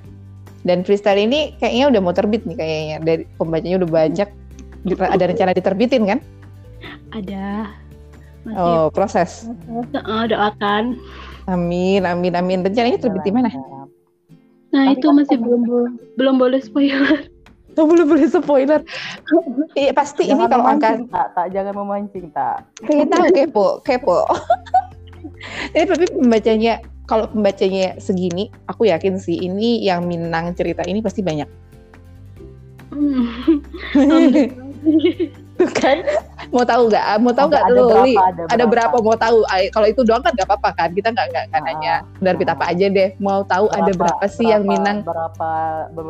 Dan 0.65 0.89
freestyle 0.89 1.21
ini 1.21 1.53
kayaknya 1.61 1.93
udah 1.93 2.01
mau 2.01 2.17
terbit 2.17 2.49
nih 2.49 2.57
kayaknya. 2.57 2.97
Dari 3.05 3.23
pembacanya 3.37 3.85
udah 3.85 3.91
banyak. 3.93 4.29
Ada 4.97 5.25
rencana 5.29 5.53
diterbitin 5.53 6.03
kan? 6.09 6.19
Ada 7.13 7.77
masih 8.49 8.57
Oh, 8.57 8.89
proses. 8.89 9.53
proses, 9.69 10.01
eh, 10.01 10.25
doakan. 10.33 10.97
Amin, 11.45 12.09
amin, 12.09 12.33
amin. 12.41 12.65
Rencananya 12.65 13.05
terbit 13.05 13.21
di 13.21 13.37
mana? 13.37 13.53
Nah 14.73 14.91
Tapi 14.91 14.97
itu 14.97 15.07
kan 15.13 15.15
masih 15.21 15.37
belum 15.45 15.63
belum 16.17 16.35
boleh 16.41 16.61
spoiler. 16.65 17.36
Oh, 17.77 17.85
belum 17.85 18.09
boleh 18.09 18.29
spoiler. 18.29 18.81
Iya, 19.77 19.93
pasti 19.93 20.25
ini 20.25 20.33
Jangan 20.33 20.49
kalau 20.49 20.65
angka 20.65 20.97
tak, 21.13 21.27
tak, 21.37 21.47
jangan 21.53 21.73
memancing, 21.77 22.27
tak. 22.33 22.65
tahu 22.89 23.25
kepo, 23.37 23.67
kepo. 23.85 24.25
Ini 25.77 25.85
tapi 25.85 26.09
pembacanya 26.09 26.81
kalau 27.05 27.29
pembacanya 27.29 28.01
segini, 28.01 28.49
aku 28.67 28.89
yakin 28.89 29.21
sih 29.21 29.45
ini 29.45 29.85
yang 29.85 30.09
minang 30.09 30.57
cerita 30.57 30.81
ini 30.89 31.05
pasti 31.05 31.21
banyak. 31.21 31.45
Tuh 35.57 35.71
kan? 35.79 35.99
Mau 36.49 36.63
tahu 36.63 36.83
nggak? 36.87 37.05
Mau 37.19 37.33
tahu 37.33 37.47
nggak 37.49 37.65
Ada 37.65 37.73
lu? 37.73 37.85
berapa, 37.87 38.05
Li? 38.05 38.15
ada 38.15 38.43
Ada 38.47 38.65
berapa? 38.65 38.97
Mau 38.99 39.17
tahu? 39.17 39.39
Ay, 39.49 39.69
Kalau 39.69 39.87
itu 39.87 40.01
doang 40.03 40.21
kan 40.21 40.33
nggak 40.33 40.47
apa-apa 40.47 40.71
kan? 40.75 40.89
Kita 40.93 41.09
nggak 41.11 41.27
nggak 41.27 41.45
kan 41.49 41.59
Ah, 41.59 41.67
nanya 41.67 41.95
penerbit 42.15 42.49
apa 42.49 42.65
aja 42.67 42.87
deh. 42.87 43.09
Mau 43.19 43.41
tahu 43.43 43.67
ada 43.71 43.91
berapa 43.91 44.25
sih 44.27 44.47
yang 44.47 44.63
berapa- 44.63 44.73
minang? 44.73 44.97
Berapa 45.03 45.51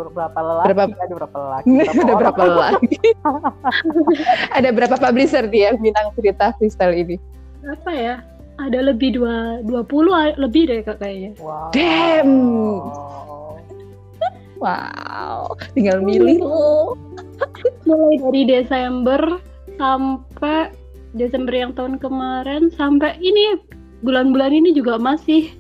berapa 0.09 0.39
lelaki? 0.41 0.67
Berapa- 0.69 0.85
Ada 0.97 1.15
berapa 1.15 1.37
lelaki? 1.39 1.71
ada 1.81 2.03
orang? 2.03 2.19
berapa 2.19 2.43
lagi? 2.45 2.97
ada 4.59 4.69
berapa 4.71 4.97
publisher 4.99 5.45
dia 5.47 5.65
yang 5.69 5.79
minang 5.81 6.07
cerita 6.13 6.51
freestyle 6.55 6.93
ini? 6.93 7.17
Apa 7.63 7.91
ya? 7.91 8.15
Ada 8.57 8.81
lebih 8.83 9.15
dua 9.15 9.61
dua 9.63 9.83
puluh 9.83 10.11
lebih 10.35 10.67
deh 10.67 10.81
kak 10.81 10.97
kayaknya. 10.97 11.37
Wow. 11.39 11.69
Damn. 11.71 12.33
Wow, 14.57 15.53
tinggal 15.71 16.01
milih 16.01 16.41
lo. 16.41 16.97
Mulai 17.87 18.17
dari 18.19 18.43
Desember 18.49 19.21
sampai 19.77 20.73
Desember 21.17 21.55
yang 21.55 21.73
tahun 21.73 21.97
kemarin 22.01 22.69
sampai 22.75 23.17
ini 23.21 23.61
bulan-bulan 24.05 24.53
ini 24.53 24.77
juga 24.77 25.01
masih 25.01 25.53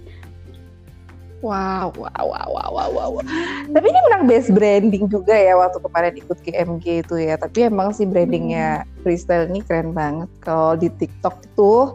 Wow, 1.45 1.92
wow, 2.00 2.25
wow, 2.25 2.49
wow, 2.49 2.71
wow, 2.73 3.09
wow. 3.21 3.25
Tapi 3.68 3.87
ini 3.87 4.00
menang 4.09 4.25
best 4.25 4.50
branding 4.56 5.04
juga 5.06 5.37
ya 5.37 5.52
waktu 5.54 5.78
kemarin 5.85 6.14
ikut 6.16 6.38
GMG 6.42 7.04
itu 7.04 7.14
ya. 7.21 7.37
Tapi 7.37 7.68
emang 7.68 7.92
sih 7.92 8.09
brandingnya 8.09 8.88
freestyle 9.04 9.45
ini 9.52 9.61
keren 9.61 9.92
banget. 9.92 10.33
Kalau 10.40 10.80
di 10.80 10.88
TikTok 10.88 11.45
itu 11.45 11.92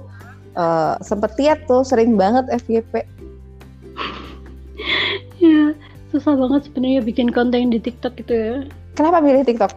eh, 0.55 0.93
sempet 1.01 1.33
lihat 1.41 1.65
tuh 1.65 1.81
sering 1.81 2.15
banget 2.15 2.47
FYP. 2.63 3.01
ya 5.41 5.73
susah 6.13 6.37
banget 6.37 6.69
sebenarnya 6.69 7.01
bikin 7.01 7.33
konten 7.33 7.73
di 7.73 7.81
TikTok 7.81 8.21
itu 8.21 8.33
ya. 8.37 8.55
Kenapa 8.95 9.23
milih 9.23 9.43
TikTok? 9.47 9.71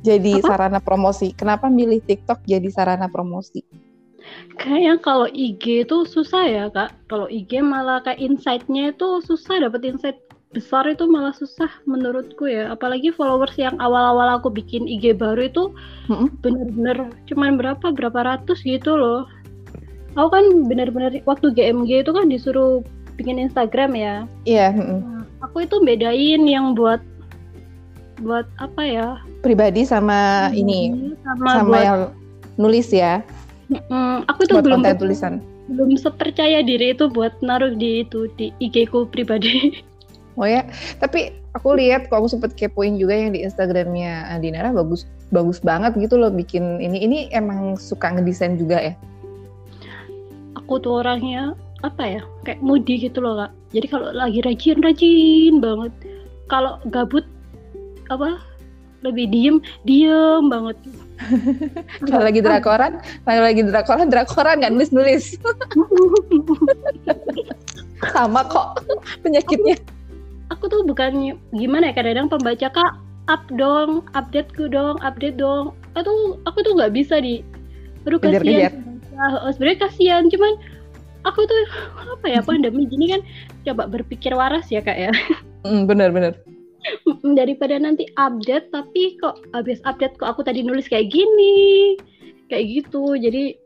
Jadi 0.00 0.40
Apa? 0.40 0.56
sarana 0.56 0.80
promosi. 0.80 1.32
Kenapa 1.36 1.68
milih 1.68 2.00
TikTok 2.04 2.44
jadi 2.48 2.68
sarana 2.72 3.08
promosi? 3.08 3.60
Kayaknya 4.60 4.94
kalau 5.00 5.28
IG 5.32 5.88
itu 5.88 6.04
susah 6.04 6.44
ya 6.44 6.64
kak. 6.68 6.92
Kalau 7.08 7.28
IG 7.28 7.60
malah 7.64 8.04
kayak 8.04 8.20
insight-nya 8.20 8.92
itu 8.92 9.24
susah 9.24 9.64
dapat 9.64 9.84
insight 9.84 10.18
besar 10.50 10.82
itu 10.90 11.06
malah 11.06 11.32
susah 11.32 11.68
menurutku 11.86 12.48
ya. 12.48 12.72
Apalagi 12.72 13.14
followers 13.14 13.54
yang 13.56 13.76
awal-awal 13.80 14.40
aku 14.40 14.52
bikin 14.52 14.84
IG 14.84 15.16
baru 15.16 15.48
itu 15.48 15.72
bener-bener 16.44 17.12
cuman 17.30 17.56
berapa 17.56 17.86
berapa 17.92 18.20
ratus 18.24 18.60
gitu 18.64 18.96
loh. 18.96 19.24
Aku 20.18 20.28
kan 20.32 20.44
bener-bener 20.66 21.22
waktu 21.24 21.54
GMG 21.54 22.02
itu 22.02 22.10
kan 22.10 22.26
disuruh 22.26 22.82
bikin 23.14 23.38
Instagram 23.38 23.94
ya. 23.94 24.14
Iya, 24.42 24.74
mm-mm. 24.74 24.98
Nah, 25.00 25.22
aku 25.44 25.64
itu 25.68 25.78
bedain 25.86 26.42
yang 26.48 26.74
buat 26.74 26.98
buat 28.20 28.46
apa 28.60 28.82
ya? 28.84 29.08
pribadi 29.40 29.82
sama 29.88 30.52
ini, 30.52 31.14
sama, 31.24 31.48
sama 31.56 31.68
buat 31.72 31.82
yang 31.84 32.00
nulis 32.60 32.88
ya, 32.92 33.24
Mm, 33.70 34.26
aku 34.26 34.50
tuh 34.50 34.58
buat 34.58 34.66
belum 34.66 34.82
konten 34.82 34.98
tulisan. 34.98 35.34
belum 35.70 35.94
sepercaya 35.94 36.58
diri 36.66 36.90
itu 36.90 37.06
buat 37.06 37.30
naruh 37.38 37.70
di 37.78 38.02
itu 38.02 38.26
di 38.34 38.50
IG 38.58 38.90
ku 38.90 39.06
pribadi. 39.06 39.54
Oh 40.38 40.46
ya, 40.48 40.64
tapi 41.02 41.36
aku 41.52 41.76
lihat 41.76 42.08
kok 42.08 42.16
aku 42.22 42.30
sempet 42.30 42.56
kepoin 42.56 42.96
juga 42.96 43.12
yang 43.12 43.34
di 43.36 43.44
Instagramnya 43.44 44.30
Dinara 44.40 44.72
bagus 44.72 45.04
bagus 45.34 45.60
banget 45.60 45.92
gitu 46.00 46.16
loh 46.16 46.32
bikin 46.32 46.80
ini 46.80 46.96
ini 47.02 47.18
emang 47.34 47.76
suka 47.76 48.14
ngedesain 48.14 48.56
juga 48.56 48.78
ya. 48.80 48.94
Aku 50.56 50.80
tuh 50.80 51.02
orangnya 51.04 51.52
apa 51.84 52.02
ya 52.06 52.22
kayak 52.46 52.62
moody 52.64 53.04
gitu 53.04 53.20
loh 53.20 53.36
kak. 53.36 53.52
Jadi 53.74 53.86
kalau 53.90 54.08
lagi 54.16 54.40
rajin 54.40 54.78
rajin 54.80 55.54
banget. 55.60 55.92
Kalau 56.48 56.78
gabut 56.88 57.26
apa 58.10 58.42
lebih 59.00 59.32
diem 59.32 59.56
diem 59.88 60.44
banget. 60.52 60.76
Kalau 62.08 62.24
lagi 62.24 62.40
drakoran, 62.40 62.96
kalau 63.28 63.42
lagi 63.44 63.60
drakoran, 63.60 64.08
drakoran 64.08 64.56
nggak 64.64 64.72
nulis 64.72 64.88
nulis. 64.88 65.24
Sama 68.16 68.40
kok 68.48 68.80
penyakitnya. 69.20 69.76
Aku 70.48 70.72
tuh 70.72 70.80
bukan 70.88 71.36
gimana 71.52 71.92
ya 71.92 71.94
kadang-kadang 71.94 72.32
pembaca 72.32 72.68
kak 72.72 72.92
up 73.28 73.44
dong, 73.52 74.08
updateku 74.16 74.72
dong, 74.72 74.96
update 75.04 75.36
dong. 75.36 75.76
Atau 75.92 76.40
aku 76.48 76.64
tuh 76.64 76.72
nggak 76.72 76.96
bisa 76.96 77.20
di 77.20 77.44
Aduh 78.08 78.16
kasihan. 78.16 78.72
Ah, 79.20 79.52
sebenarnya 79.52 79.84
kasihan, 79.84 80.24
cuman 80.32 80.56
aku 81.28 81.44
tuh 81.44 81.62
apa 82.16 82.26
ya 82.32 82.40
pandemi 82.48 82.88
gini 82.88 83.12
kan 83.12 83.20
coba 83.68 83.92
berpikir 83.92 84.32
waras 84.32 84.72
ya 84.72 84.80
kak 84.80 84.96
ya. 84.96 85.12
Mm, 85.68 85.84
bener 85.84 86.08
bener. 86.08 86.32
Daripada 87.38 87.76
nanti 87.76 88.08
update 88.16 88.72
tapi 88.72 89.16
kok 89.20 89.40
habis 89.52 89.80
update 89.84 90.16
kok 90.16 90.28
aku 90.32 90.44
tadi 90.44 90.64
nulis 90.64 90.88
kayak 90.88 91.12
gini 91.12 91.96
kayak 92.50 92.66
gitu 92.82 93.16
jadi 93.16 93.56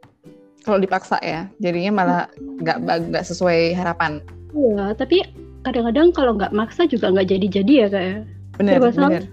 Kalau 0.64 0.80
dipaksa 0.80 1.20
ya, 1.20 1.44
jadinya 1.60 1.92
malah 1.92 2.24
nggak 2.40 3.12
nggak 3.12 3.24
sesuai 3.28 3.76
harapan. 3.76 4.24
ya 4.56 4.96
tapi 4.96 5.20
kadang-kadang 5.60 6.08
kalau 6.16 6.32
nggak 6.40 6.56
maksa 6.56 6.88
juga 6.88 7.12
nggak 7.12 7.28
jadi-jadi 7.36 7.74
ya 7.84 7.88
kayak 7.92 8.18
Bener 8.56 8.78
bener. 8.80 9.22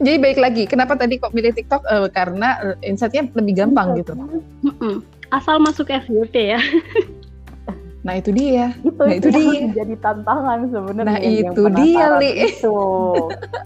Jadi 0.00 0.18
baik 0.18 0.38
lagi, 0.40 0.64
kenapa 0.66 0.96
tadi 0.98 1.20
kok 1.20 1.36
milih 1.36 1.52
TikTok? 1.52 1.84
Eh, 1.84 2.08
karena 2.10 2.58
eh, 2.64 2.90
insight-nya 2.90 3.28
lebih 3.36 3.54
gampang 3.60 3.94
gitu. 4.00 4.16
asal 5.34 5.58
masuk 5.58 5.90
FYP 5.90 6.54
ya 6.54 6.60
Nah 8.06 8.14
itu 8.22 8.30
dia. 8.30 8.70
Itu, 8.86 9.02
Nah, 9.02 9.14
itu 9.18 9.28
dia. 9.34 9.66
jadi 9.74 9.94
tantangan 9.98 10.70
sebenarnya. 10.70 11.10
Nah, 11.10 11.18
yang 11.18 11.50
itu 11.50 11.62
dia, 11.74 12.06
Li. 12.22 12.30
Itu, 12.54 12.78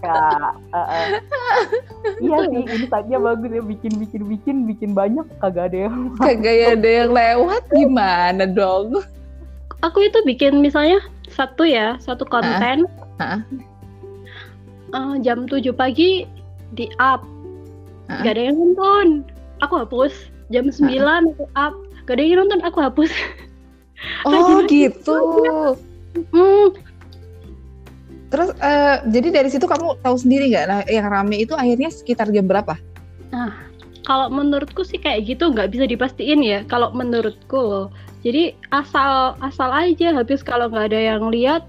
Kak. 0.01 0.57
Eh, 0.73 0.87
eh. 0.89 1.07
Iya 2.25 2.37
sih, 2.49 2.63
insight-nya 2.81 3.21
bagus 3.21 3.53
ya. 3.53 3.61
Bikin, 3.61 4.01
bikin, 4.01 4.21
bikin, 4.25 4.55
bikin 4.65 4.89
banyak. 4.97 5.29
Kagak 5.37 5.69
ada 5.69 5.77
yang 5.85 6.17
Kagak 6.17 6.57
ada 6.81 6.89
yang 6.89 7.11
lewat 7.13 7.63
gimana 7.69 8.49
dong? 8.49 9.05
aku 9.81 10.05
itu 10.05 10.19
bikin 10.25 10.61
misalnya 10.61 11.01
satu 11.29 11.65
ya 11.65 11.97
satu 11.97 12.23
konten 12.29 12.85
Hah? 13.17 13.41
eh, 14.93 15.13
jam 15.25 15.49
7 15.49 15.73
pagi 15.73 16.25
di 16.77 16.87
up 17.01 17.25
gak 18.21 18.37
ada 18.37 18.41
yang 18.51 18.57
nonton 18.61 19.25
aku 19.59 19.81
hapus 19.81 20.13
jam 20.53 20.69
9 20.69 20.85
aku 21.35 21.45
up 21.57 21.73
gak 22.05 22.15
ada 22.17 22.23
yang 22.23 22.45
nonton 22.45 22.61
aku 22.61 22.77
hapus 22.79 23.11
Oh 24.25 24.63
gitu. 24.65 25.17
hmm, 26.33 26.67
Terus 28.31 28.49
eh, 28.63 28.97
jadi 29.11 29.27
dari 29.29 29.49
situ 29.51 29.67
kamu 29.67 29.99
tahu 29.99 30.15
sendiri 30.15 30.55
nggak? 30.55 30.65
Nah, 30.71 30.81
yang 30.87 31.11
rame 31.11 31.43
itu 31.43 31.51
akhirnya 31.51 31.91
sekitar 31.91 32.31
jam 32.31 32.47
berapa? 32.47 32.79
kalau 34.05 34.27
menurutku 34.27 34.81
sih 34.81 34.97
kayak 34.97 35.29
gitu 35.29 35.53
nggak 35.53 35.71
bisa 35.71 35.85
dipastiin 35.85 36.41
ya 36.41 36.59
kalau 36.65 36.89
menurutku 36.91 37.57
loh 37.57 37.87
jadi 38.25 38.53
asal 38.73 39.37
asal 39.41 39.69
aja 39.71 40.13
habis 40.13 40.41
kalau 40.41 40.69
nggak 40.69 40.93
ada 40.93 41.15
yang 41.15 41.29
lihat 41.29 41.65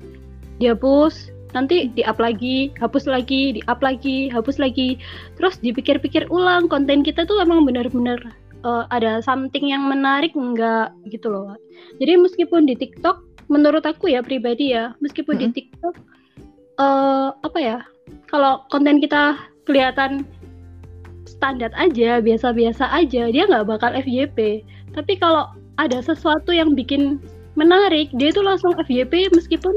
dihapus 0.61 1.33
nanti 1.53 1.93
di 1.93 2.01
up 2.09 2.17
lagi 2.17 2.73
hapus 2.81 3.05
lagi 3.05 3.61
di 3.61 3.62
up 3.69 3.85
lagi 3.85 4.33
hapus 4.33 4.57
lagi 4.57 4.97
terus 5.37 5.61
dipikir-pikir 5.61 6.25
ulang 6.33 6.67
konten 6.67 7.05
kita 7.05 7.29
tuh 7.29 7.45
emang 7.45 7.69
benar-benar 7.69 8.19
uh, 8.62 8.85
ada 8.90 9.23
something 9.23 9.71
yang 9.71 9.87
menarik 9.87 10.33
enggak 10.35 10.90
gitu 11.11 11.31
loh 11.31 11.54
jadi 12.02 12.19
meskipun 12.19 12.66
di 12.66 12.75
TikTok 12.78 13.23
menurut 13.52 13.85
aku 13.85 14.11
ya 14.11 14.25
pribadi 14.25 14.73
ya 14.73 14.97
meskipun 15.04 15.37
-hmm. 15.38 15.45
di 15.50 15.62
TikTok 15.62 15.95
uh, 16.81 17.35
apa 17.42 17.59
ya 17.61 17.78
kalau 18.33 18.64
konten 18.73 18.99
kita 18.99 19.37
kelihatan 19.69 20.25
standar 21.26 21.75
aja, 21.75 22.23
biasa-biasa 22.23 22.87
aja, 22.95 23.26
dia 23.35 23.45
nggak 23.50 23.66
bakal 23.66 23.90
FYP. 23.99 24.62
Tapi 24.95 25.19
kalau 25.19 25.50
ada 25.81 25.99
sesuatu 25.99 26.54
yang 26.54 26.78
bikin 26.78 27.19
menarik, 27.59 28.14
dia 28.14 28.31
itu 28.31 28.38
langsung 28.38 28.78
FYP 28.78 29.33
meskipun 29.35 29.75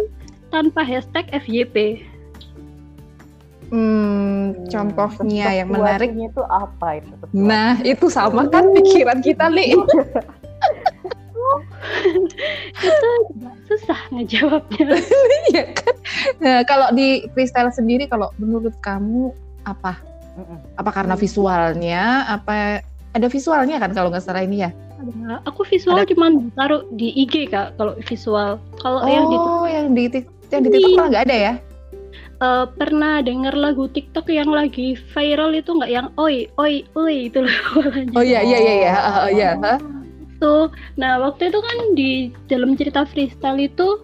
tanpa 0.54 0.86
hashtag 0.86 1.26
FYP. 1.34 2.06
Hmm, 3.76 4.56
contohnya 4.72 5.52
yang 5.52 5.68
menarik 5.68 6.16
itu 6.16 6.40
apa 6.48 7.04
itu? 7.04 7.12
Nah, 7.36 7.76
itu 7.84 8.08
sama 8.08 8.48
kan 8.48 8.72
pikiran 8.72 9.20
kita, 9.20 9.52
Li. 9.52 9.76
itu 12.88 13.10
susah 13.68 14.00
ngejawabnya. 14.16 14.96
Iya 15.52 15.76
kan? 15.76 15.96
Nah, 16.40 16.58
kalau 16.64 16.88
di 16.96 17.28
freestyle 17.36 17.70
sendiri, 17.76 18.08
kalau 18.08 18.32
menurut 18.40 18.72
kamu 18.80 19.36
apa 19.68 20.00
apa 20.80 20.90
karena 20.96 21.20
visualnya? 21.20 22.24
Apa 22.32 22.80
ada 23.12 23.28
visualnya 23.28 23.76
kan 23.76 23.92
kalau 23.92 24.08
nggak 24.08 24.24
salah 24.24 24.48
ini 24.48 24.64
ya? 24.64 24.72
Ada. 24.96 25.44
Aku 25.52 25.68
visual 25.68 26.00
ada. 26.00 26.08
cuma 26.08 26.32
taruh 26.56 26.88
di 26.96 27.12
IG 27.12 27.52
kak 27.52 27.76
kalau 27.76 28.00
visual. 28.08 28.56
Kalau 28.80 29.04
oh, 29.04 29.12
yang 29.12 29.28
di 29.28 29.38
yang 29.68 29.88
di 29.92 30.04
yang 30.48 30.62
di 30.64 30.70
TikTok 30.72 30.92
malah 30.96 31.10
nggak 31.12 31.26
ada 31.28 31.36
ya? 31.36 31.54
Uh, 32.44 32.68
pernah 32.76 33.24
dengar 33.24 33.56
lagu 33.56 33.88
TikTok 33.88 34.28
yang 34.28 34.52
lagi 34.52 35.00
viral 35.16 35.56
itu 35.56 35.72
nggak 35.72 35.88
yang 35.88 36.12
oi 36.20 36.52
oi 36.60 36.84
oi 37.00 37.32
itu 37.32 37.40
loh. 37.40 37.60
oh 38.20 38.24
iya 38.24 38.44
iya 38.44 38.60
iya 38.60 38.74
iya 38.76 38.96
oh, 39.00 39.30
iya. 39.32 39.50
Tuh, 40.44 40.68
nah 41.00 41.16
waktu 41.24 41.48
itu 41.48 41.60
kan 41.64 41.78
di 41.96 42.12
dalam 42.52 42.76
cerita 42.76 43.08
freestyle 43.08 43.56
itu 43.56 44.04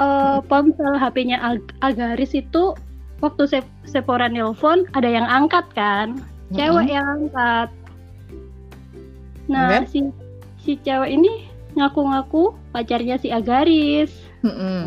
uh, 0.00 0.38
ponsel 0.46 0.94
HP-nya 0.96 1.38
Ag 1.40 1.62
Agaris 1.82 2.36
itu 2.36 2.76
waktu 3.24 3.42
Se 3.48 3.60
Sephora 3.88 4.28
nelpon 4.28 4.84
ada 4.92 5.08
yang 5.08 5.24
angkat 5.24 5.64
kan 5.72 6.20
cewek 6.52 6.86
mm 6.86 6.88
-hmm. 6.88 6.96
yang 6.96 7.06
angkat 7.06 7.68
nah 9.46 9.68
okay. 9.80 9.86
si 9.88 9.98
si 10.60 10.72
cewek 10.82 11.10
ini 11.16 11.46
ngaku-ngaku 11.78 12.52
pacarnya 12.74 13.16
si 13.16 13.32
Agaris 13.32 14.12
mm 14.44 14.52
-hmm. 14.52 14.80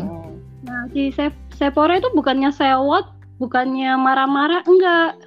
nah 0.68 0.80
si 0.94 1.10
Se 1.10 1.32
Sephora 1.60 2.00
itu 2.00 2.08
bukannya 2.16 2.48
sewot 2.56 3.04
bukannya 3.36 3.92
marah-marah 4.00 4.64
enggak. 4.64 5.20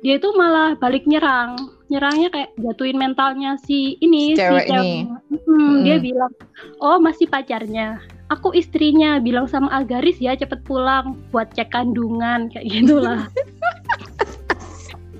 Dia 0.00 0.16
itu 0.16 0.32
malah 0.32 0.72
balik 0.80 1.04
nyerang. 1.04 1.68
Nyerangnya 1.92 2.32
kayak 2.32 2.50
jatuhin 2.56 2.96
mentalnya 2.96 3.60
si 3.60 4.00
ini 4.00 4.32
cewek 4.32 4.64
si 4.64 4.72
cewek 4.72 4.84
ini. 4.88 5.04
Hmm, 5.04 5.36
hmm. 5.44 5.76
dia 5.84 5.96
bilang 6.00 6.32
oh 6.80 6.96
masih 6.96 7.28
pacarnya. 7.28 8.00
Aku 8.32 8.56
istrinya 8.56 9.20
bilang 9.20 9.44
sama 9.44 9.68
Agaris 9.68 10.16
ya 10.16 10.32
cepet 10.32 10.64
pulang 10.64 11.20
buat 11.28 11.52
cek 11.52 11.76
kandungan 11.76 12.48
kayak 12.48 12.64
gitulah. 12.64 13.28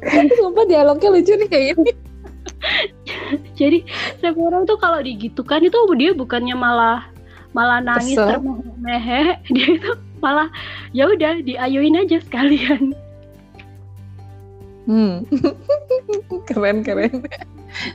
Sumpah 0.40 0.64
dialognya 0.64 1.12
lucu 1.12 1.36
nih 1.36 1.48
kayak 1.52 1.64
gini. 1.76 1.92
Jadi 3.60 3.84
Sephora 4.24 4.64
tuh 4.64 4.80
kalau 4.80 5.04
digitukan 5.04 5.68
itu 5.68 5.76
dia 6.00 6.16
bukannya 6.16 6.56
malah 6.56 7.12
malah 7.54 7.78
nangis 7.78 8.18
termeh 8.18 9.30
dia 9.54 9.66
itu 9.78 9.92
malah 10.24 10.48
ya 10.96 11.04
udah 11.12 11.44
diayuin 11.44 12.00
aja 12.00 12.16
sekalian. 12.24 12.96
Hmm. 14.88 15.28
Keren 16.48 16.80
keren. 16.84 17.24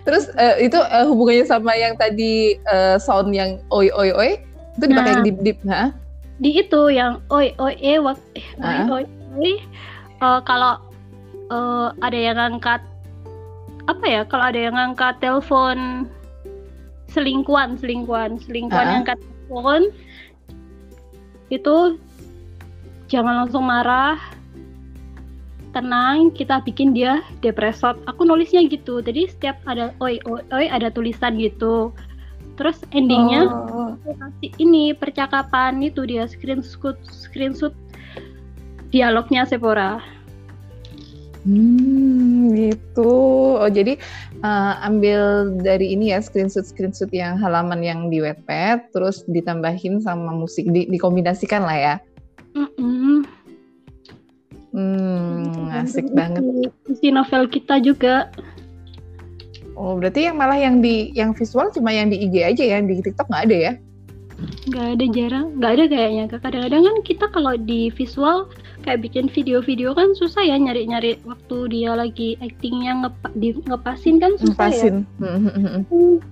Terus 0.04 0.30
uh, 0.36 0.58
itu 0.60 0.76
uh, 0.76 1.08
hubungannya 1.08 1.46
sama 1.48 1.74
yang 1.74 1.96
tadi 1.98 2.60
uh, 2.70 3.00
sound 3.02 3.34
yang 3.34 3.58
oi 3.74 3.90
oi 3.90 4.14
oi? 4.14 4.32
Itu 4.78 4.86
dipakai 4.86 5.06
nah, 5.08 5.14
yang 5.18 5.24
dip 5.26 5.38
dip 5.42 5.60
ha? 5.66 5.94
di 6.40 6.64
itu 6.64 6.88
yang 6.88 7.20
oi 7.28 7.52
oi 7.60 7.76
eh 7.84 8.00
wak 8.00 8.16
eh, 8.36 8.48
oi 8.64 9.04
oi 9.04 9.06
oi. 9.40 9.54
Uh, 10.20 10.40
kalau 10.44 10.80
uh, 11.52 11.96
ada 12.04 12.16
yang 12.16 12.36
ngangkat 12.40 12.84
apa 13.88 14.06
ya? 14.08 14.22
Kalau 14.28 14.46
ada 14.52 14.60
yang 14.60 14.76
ngangkat 14.76 15.20
telepon 15.24 16.08
selingkuhan 17.10 17.80
selingkuhan 17.82 18.38
selingkuhan 18.46 18.86
uh 18.86 18.92
yang 18.94 19.02
angkat 19.02 19.18
telepon 19.18 19.82
itu 21.50 21.98
jangan 23.10 23.46
langsung 23.46 23.66
marah 23.66 24.22
tenang 25.74 26.34
kita 26.34 26.62
bikin 26.66 26.94
dia 26.94 27.22
depresot 27.42 27.98
aku 28.10 28.26
nulisnya 28.26 28.66
gitu 28.66 29.02
jadi 29.02 29.30
setiap 29.30 29.58
ada 29.70 29.94
oi 30.02 30.18
oi 30.26 30.42
oi 30.54 30.66
ada 30.70 30.90
tulisan 30.90 31.38
gitu 31.38 31.94
terus 32.58 32.82
endingnya 32.94 33.50
oh. 33.50 33.94
kasih 34.06 34.52
ini 34.58 34.94
percakapan 34.94 35.82
itu 35.82 36.06
dia 36.06 36.26
screenshot 36.26 36.98
screenshot 37.06 37.74
dialognya 38.90 39.46
Sephora 39.46 40.02
Hmm, 41.48 42.52
gitu. 42.52 43.16
Oh, 43.56 43.72
jadi 43.72 43.96
uh, 44.44 44.74
ambil 44.84 45.56
dari 45.64 45.96
ini 45.96 46.12
ya 46.12 46.20
screenshot 46.20 46.68
screenshot 46.68 47.08
yang 47.16 47.40
halaman 47.40 47.80
yang 47.80 48.12
di 48.12 48.20
Wattpad, 48.20 48.92
terus 48.92 49.24
ditambahin 49.24 50.04
sama 50.04 50.36
musik, 50.36 50.68
di, 50.68 50.92
dikombinasikan 50.92 51.64
lah 51.64 51.78
ya. 51.80 51.96
Mm 52.60 52.70
-mm. 52.76 53.18
Hmm, 54.70 55.74
asik 55.74 56.14
banget. 56.14 56.44
Isi 56.86 57.10
novel 57.10 57.50
kita 57.50 57.82
juga. 57.82 58.30
Oh, 59.74 59.96
berarti 59.98 60.28
yang 60.30 60.38
malah 60.38 60.60
yang 60.60 60.84
di 60.84 61.10
yang 61.16 61.32
visual 61.34 61.72
cuma 61.72 61.90
yang 61.90 62.12
di 62.12 62.20
IG 62.28 62.36
aja 62.44 62.64
ya, 62.76 62.78
di 62.84 63.00
TikTok 63.00 63.32
nggak 63.32 63.46
ada 63.50 63.58
ya? 63.58 63.74
Nggak 64.70 64.88
ada 64.96 65.06
jarang, 65.10 65.48
nggak 65.58 65.72
ada 65.74 65.86
kayaknya. 65.90 66.24
Kadang-kadang 66.30 66.84
kan 66.86 66.98
kita 67.02 67.26
kalau 67.32 67.54
di 67.58 67.90
visual 67.96 68.52
kayak 68.86 69.04
bikin 69.04 69.26
video-video 69.32 69.92
kan 69.98 70.14
susah 70.16 70.46
ya 70.46 70.56
nyari-nyari 70.56 71.20
waktu 71.28 71.58
dia 71.72 71.92
lagi 71.98 72.40
actingnya 72.40 73.08
ngep 73.08 73.16
di, 73.36 73.50
ngepasin 73.68 74.16
kan 74.22 74.32
susah 74.38 74.54
Ngepasin. 74.54 74.96
ya. 75.20 75.82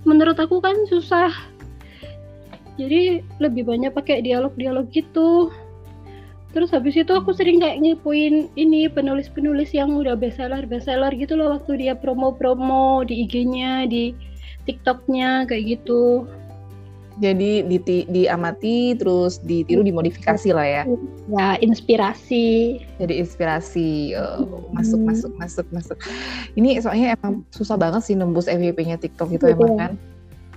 Menurut 0.05 0.37
aku 0.37 0.61
kan 0.61 0.77
susah. 0.87 1.31
Jadi 2.77 3.25
lebih 3.41 3.65
banyak 3.65 3.89
pakai 3.89 4.21
dialog-dialog 4.21 4.93
gitu 4.93 5.49
terus 6.55 6.71
habis 6.71 6.95
itu 6.95 7.11
aku 7.11 7.35
sering 7.35 7.59
kayak 7.59 7.83
ngipuin 7.83 8.47
ini 8.55 8.87
penulis-penulis 8.87 9.75
yang 9.75 9.93
udah 9.93 10.15
bestseller 10.15 10.63
bestseller 10.63 11.11
gitu 11.13 11.35
loh 11.35 11.59
waktu 11.59 11.87
dia 11.87 11.93
promo-promo 11.93 13.03
di 13.03 13.27
IG-nya 13.27 13.85
di 13.85 14.15
TikTok-nya 14.63 15.47
kayak 15.47 15.79
gitu 15.79 16.27
jadi 17.17 17.65
di, 17.65 17.77
diamati 18.07 18.93
terus 18.93 19.41
ditiru 19.41 19.81
dimodifikasi 19.81 20.53
lah 20.53 20.65
ya 20.65 20.83
ya 21.33 21.47
inspirasi 21.59 22.77
jadi 23.01 23.13
inspirasi 23.25 24.13
oh, 24.15 24.69
masuk 24.71 25.01
hmm. 25.01 25.07
masuk 25.09 25.31
masuk 25.41 25.65
masuk 25.73 25.97
ini 26.53 26.77
soalnya 26.77 27.17
emang 27.17 27.41
susah 27.49 27.75
banget 27.75 28.05
sih 28.05 28.15
nembus 28.15 28.45
FYP-nya 28.45 29.01
TikTok 29.01 29.33
itu 29.33 29.49
Betul. 29.49 29.57
emang 29.57 29.73
kan 29.75 29.91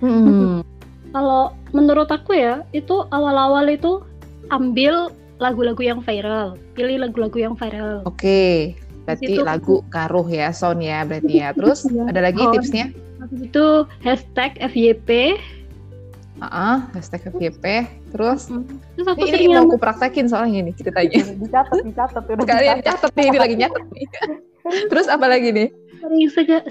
hmm. 0.04 0.60
kalau 1.16 1.56
menurut 1.72 2.06
aku 2.12 2.36
ya 2.36 2.62
itu 2.76 3.08
awal-awal 3.10 3.66
itu 3.66 4.04
ambil 4.52 5.08
lagu-lagu 5.40 5.80
yang 5.80 6.00
viral. 6.04 6.60
Pilih 6.76 7.00
lagu-lagu 7.00 7.38
yang 7.40 7.56
viral. 7.56 8.04
Oke. 8.04 8.20
Okay. 8.20 8.56
Berarti 9.08 9.26
Situ, 9.26 9.42
lagu 9.42 9.76
karuh 9.90 10.28
ya, 10.28 10.52
sound 10.54 10.84
ya 10.84 11.02
berarti 11.02 11.40
ya. 11.40 11.50
Terus 11.58 11.88
ya. 11.88 12.04
ada 12.06 12.20
lagi 12.20 12.42
oh, 12.44 12.52
tipsnya? 12.52 12.92
Itu 13.40 13.88
hashtag 14.04 14.60
FYP. 14.60 15.40
Uh 16.40 16.46
-uh, 16.46 16.76
hashtag 16.94 17.26
FYP. 17.26 17.88
Terus, 18.14 18.52
Terus 18.94 19.06
aku 19.08 19.24
ini, 19.26 19.50
ini 19.50 19.56
mau 19.56 19.66
aku 19.66 19.80
praktekin 19.80 20.28
soalnya 20.28 20.62
ini 20.62 20.72
ceritanya. 20.76 21.26
Dicatat, 21.26 21.82
dicatat. 21.82 22.22
Kalian 22.44 22.78
catat 22.84 23.10
nih, 23.16 23.26
ini 23.34 23.38
lagi 23.40 23.56
nyatet 23.58 23.84
nih. 23.90 24.06
Terus 24.92 25.08
apa 25.08 25.26
lagi 25.26 25.50
nih? 25.50 25.68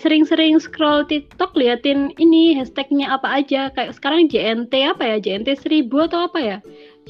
sering-sering 0.02 0.58
scroll 0.58 1.06
TikTok 1.06 1.54
liatin 1.54 2.10
ini 2.18 2.58
hashtagnya 2.58 3.14
apa 3.14 3.30
aja 3.42 3.70
kayak 3.78 3.94
sekarang 3.94 4.26
JNT 4.26 4.74
apa 4.90 5.06
ya 5.06 5.18
JNT 5.22 5.54
1000 5.54 5.86
atau 6.10 6.20
apa 6.26 6.40
ya 6.42 6.58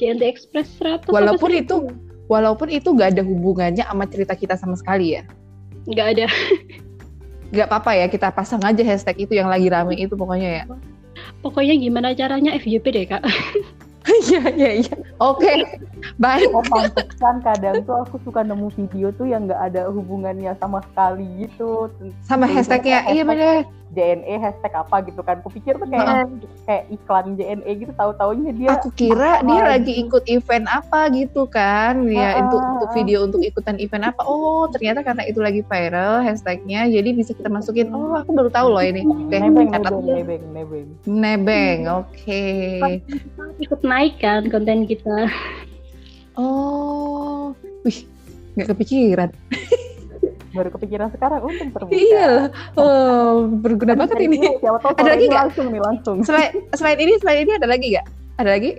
JNT 0.00 0.22
Express 0.24 0.68
100 0.80 1.12
walaupun 1.12 1.50
itu 1.52 1.76
walaupun 2.32 2.72
itu 2.72 2.88
gak 2.96 3.12
ada 3.18 3.22
hubungannya 3.22 3.84
sama 3.84 4.08
cerita 4.08 4.32
kita 4.32 4.56
sama 4.56 4.74
sekali 4.80 5.20
ya 5.20 5.22
nggak 5.84 6.08
ada 6.16 6.26
nggak 7.52 7.66
apa-apa 7.66 7.90
ya 7.98 8.06
kita 8.08 8.32
pasang 8.32 8.62
aja 8.64 8.80
hashtag 8.80 9.26
itu 9.28 9.36
yang 9.36 9.50
lagi 9.52 9.68
rame 9.68 9.98
itu 9.98 10.14
pokoknya 10.16 10.62
ya 10.62 10.64
pokoknya 11.44 11.74
gimana 11.76 12.08
caranya 12.16 12.56
FYP 12.56 12.84
deh 12.94 13.06
kak 13.10 13.22
Iya 14.10 14.42
iya 14.56 14.70
iya. 14.80 14.96
Oke. 15.20 15.52
Baik. 16.16 16.48
Oh 16.56 16.64
pantesan 16.64 17.44
kadang 17.44 17.84
tuh 17.84 18.00
aku 18.00 18.16
suka 18.24 18.40
nemu 18.40 18.72
video 18.72 19.12
tuh 19.12 19.28
yang 19.28 19.44
nggak 19.44 19.60
ada 19.60 19.92
hubungannya 19.92 20.56
sama 20.56 20.80
sekali 20.88 21.46
gitu. 21.46 21.92
Sama 22.24 22.48
hashtagnya, 22.48 23.12
iya 23.12 23.22
bener. 23.22 23.68
JNE 23.90 24.34
hashtag 24.38 24.72
apa 24.74 25.02
gitu 25.02 25.20
kan. 25.26 25.42
Kupikir 25.42 25.74
tuh 25.74 25.88
kayak 25.90 26.30
kayak 26.62 26.84
iklan 26.94 27.34
JNE 27.34 27.70
gitu 27.82 27.92
tahu-taunya 27.98 28.50
dia 28.54 28.70
Aku 28.78 28.94
kira 28.94 29.42
dia 29.42 29.62
lagi 29.66 29.92
ikut 29.98 30.24
event 30.30 30.66
apa 30.70 31.10
gitu 31.10 31.50
kan. 31.50 32.06
Ya, 32.06 32.38
Ah, 32.38 32.46
untuk 32.46 32.60
ah, 32.62 32.70
untuk 32.78 32.88
ah. 32.90 32.94
video 32.94 33.18
untuk 33.26 33.40
ikutan 33.42 33.76
event 33.82 34.14
apa. 34.14 34.22
Oh, 34.22 34.70
ternyata 34.70 35.02
karena 35.02 35.26
itu 35.26 35.42
lagi 35.42 35.66
viral 35.66 36.22
hashtagnya, 36.22 36.86
jadi 36.86 37.10
bisa 37.10 37.34
kita 37.34 37.50
masukin. 37.50 37.90
Oh, 37.90 38.14
aku 38.14 38.30
baru 38.30 38.50
tahu 38.52 38.68
loh 38.70 38.84
ini. 38.84 39.02
Oke, 39.02 39.36
nebeng, 39.36 39.74
catat. 39.74 39.90
nebeng, 39.90 40.14
nebeng, 40.14 40.44
nebeng. 40.54 40.88
Nebeng, 41.06 41.78
oke. 41.90 42.44
ikut 43.60 43.80
naik 43.84 44.16
kan 44.22 44.48
konten 44.48 44.88
kita 44.88 45.28
Oh, 46.38 47.52
wih, 47.84 48.06
nggak 48.54 48.68
kepikiran. 48.72 49.30
Baru 50.50 50.68
kepikiran 50.70 51.08
sekarang 51.10 51.40
untung 51.40 51.70
terbuka. 51.70 51.94
Iya, 51.94 52.50
oh, 52.74 53.46
berguna 53.46 53.94
banget 53.94 54.18
ini. 54.20 54.38
Ada 54.60 55.08
lagi 55.08 55.24
nggak? 55.24 55.40
langsung 55.46 55.66
nih 55.70 55.78
langsung. 55.80 56.16
Selain 56.22 56.50
selain 56.74 56.98
ini, 56.98 57.14
selain 57.18 57.40
ini 57.44 57.52
ada 57.54 57.66
lagi 57.66 57.86
nggak? 57.90 58.06
Ada 58.36 58.50
lagi? 58.52 58.72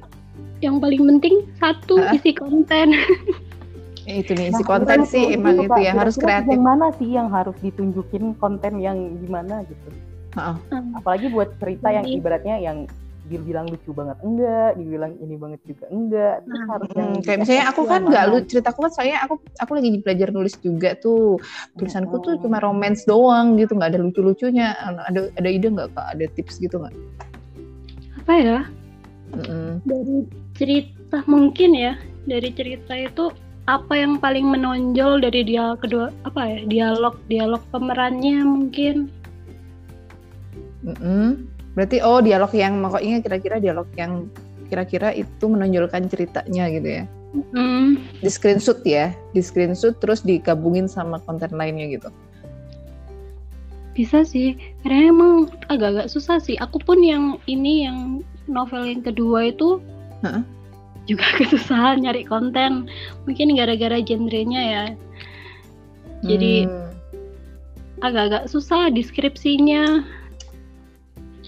yang 0.62 0.78
paling 0.78 1.02
penting 1.02 1.42
satu 1.58 1.98
Hah? 1.98 2.14
isi 2.14 2.38
konten 2.38 2.94
Eh, 4.06 4.22
itu 4.22 4.34
nih, 4.34 4.50
isi 4.50 4.62
Nah, 4.62 4.68
konten 4.68 5.00
itu- 5.02 5.10
sih 5.10 5.24
itu 5.24 5.38
emang 5.38 5.58
lupa. 5.58 5.78
itu 5.78 5.80
ya 5.86 5.92
harus 5.94 6.16
kreatif. 6.18 6.54
Yang 6.54 6.66
mana 6.66 6.86
sih 6.98 7.10
yang 7.10 7.28
harus 7.30 7.54
ditunjukin 7.58 8.24
konten 8.38 8.78
yang 8.78 8.98
gimana 9.18 9.62
gitu? 9.66 9.90
Heeh. 10.34 10.56
Apalagi 10.98 11.30
buat 11.30 11.54
cerita 11.58 11.90
yang 11.90 12.06
ibaratnya 12.06 12.58
yang 12.58 12.78
dibilang 13.32 13.72
lucu 13.72 13.96
banget 13.96 14.18
enggak, 14.20 14.76
dibilang 14.76 15.16
ini 15.18 15.36
banget 15.40 15.62
juga 15.64 15.86
enggak. 15.88 16.36
Terus 16.44 16.52
Nah, 16.52 16.66
harus 16.68 16.90
yang 16.92 17.10
Hmm, 17.10 17.24
kayak 17.24 17.40
misalnya 17.40 17.66
aku 17.72 17.82
kan 17.88 18.02
nggak 18.04 18.24
mana? 18.28 18.32
lu 18.32 18.38
ceritaku 18.44 18.80
kan 18.84 18.92
soalnya 18.92 19.18
aku 19.24 19.36
aku 19.58 19.72
lagi 19.80 19.90
belajar 20.04 20.28
nulis 20.30 20.56
juga 20.60 20.90
tuh 21.00 21.40
tulisanku 21.80 22.20
tuh 22.20 22.36
Hmm. 22.36 22.44
cuma 22.44 22.58
romance 22.60 23.08
doang 23.08 23.56
gitu 23.56 23.72
nggak 23.74 23.96
ada 23.96 24.00
lucu-lucunya 24.04 24.76
ada 25.08 25.32
ada 25.40 25.50
ide 25.50 25.72
nggak 25.72 25.90
kak 25.96 26.08
ada 26.14 26.26
tips 26.36 26.60
gitu 26.60 26.76
nggak 26.78 26.92
apa 28.20 28.34
ya 28.38 28.60
Mm-mm. 29.32 29.80
dari 29.88 30.18
cerita 30.54 31.24
mungkin 31.26 31.72
ya 31.74 31.96
dari 32.28 32.52
cerita 32.52 32.94
itu 32.94 33.32
apa 33.66 33.94
yang 33.96 34.20
paling 34.20 34.46
menonjol 34.52 35.24
dari 35.24 35.48
dia 35.48 35.74
kedua 35.80 36.12
apa 36.28 36.42
ya 36.44 36.60
dialog 36.68 37.16
dialog 37.32 37.64
pemerannya 37.72 38.44
mungkin 38.44 39.08
Mm-mm. 40.82 41.51
Berarti 41.74 42.04
oh 42.04 42.20
dialog 42.20 42.52
yang 42.52 42.80
makanya 42.84 43.24
kira-kira 43.24 43.56
dialog 43.60 43.88
yang 43.96 44.28
kira-kira 44.68 45.12
itu 45.16 45.46
menonjolkan 45.48 46.08
ceritanya 46.08 46.68
gitu 46.72 46.90
ya? 47.02 47.04
Hmm, 47.56 47.96
di 48.20 48.28
screenshot 48.28 48.84
ya 48.84 49.16
di 49.32 49.40
screenshot 49.40 49.96
terus 50.04 50.20
digabungin 50.20 50.92
sama 50.92 51.20
konten 51.24 51.52
lainnya 51.56 51.88
gitu? 51.96 52.12
Bisa 53.92 54.24
sih 54.24 54.56
karena 54.84 55.12
emang 55.12 55.34
agak-agak 55.68 56.08
susah 56.12 56.40
sih. 56.40 56.56
Aku 56.60 56.80
pun 56.80 57.00
yang 57.04 57.40
ini 57.48 57.88
yang 57.88 58.24
novel 58.48 58.88
yang 58.88 59.04
kedua 59.04 59.52
itu 59.52 59.80
Heeh. 60.24 60.44
juga 61.08 61.24
kesusahan 61.40 62.04
nyari 62.04 62.24
konten. 62.28 62.88
Mungkin 63.28 63.56
gara-gara 63.56 64.00
genrenya 64.04 64.62
ya. 64.64 64.84
Jadi- 66.24 66.68
Hmm. 66.68 66.88
agak-agak 68.02 68.50
susah 68.50 68.90
deskripsinya 68.90 70.02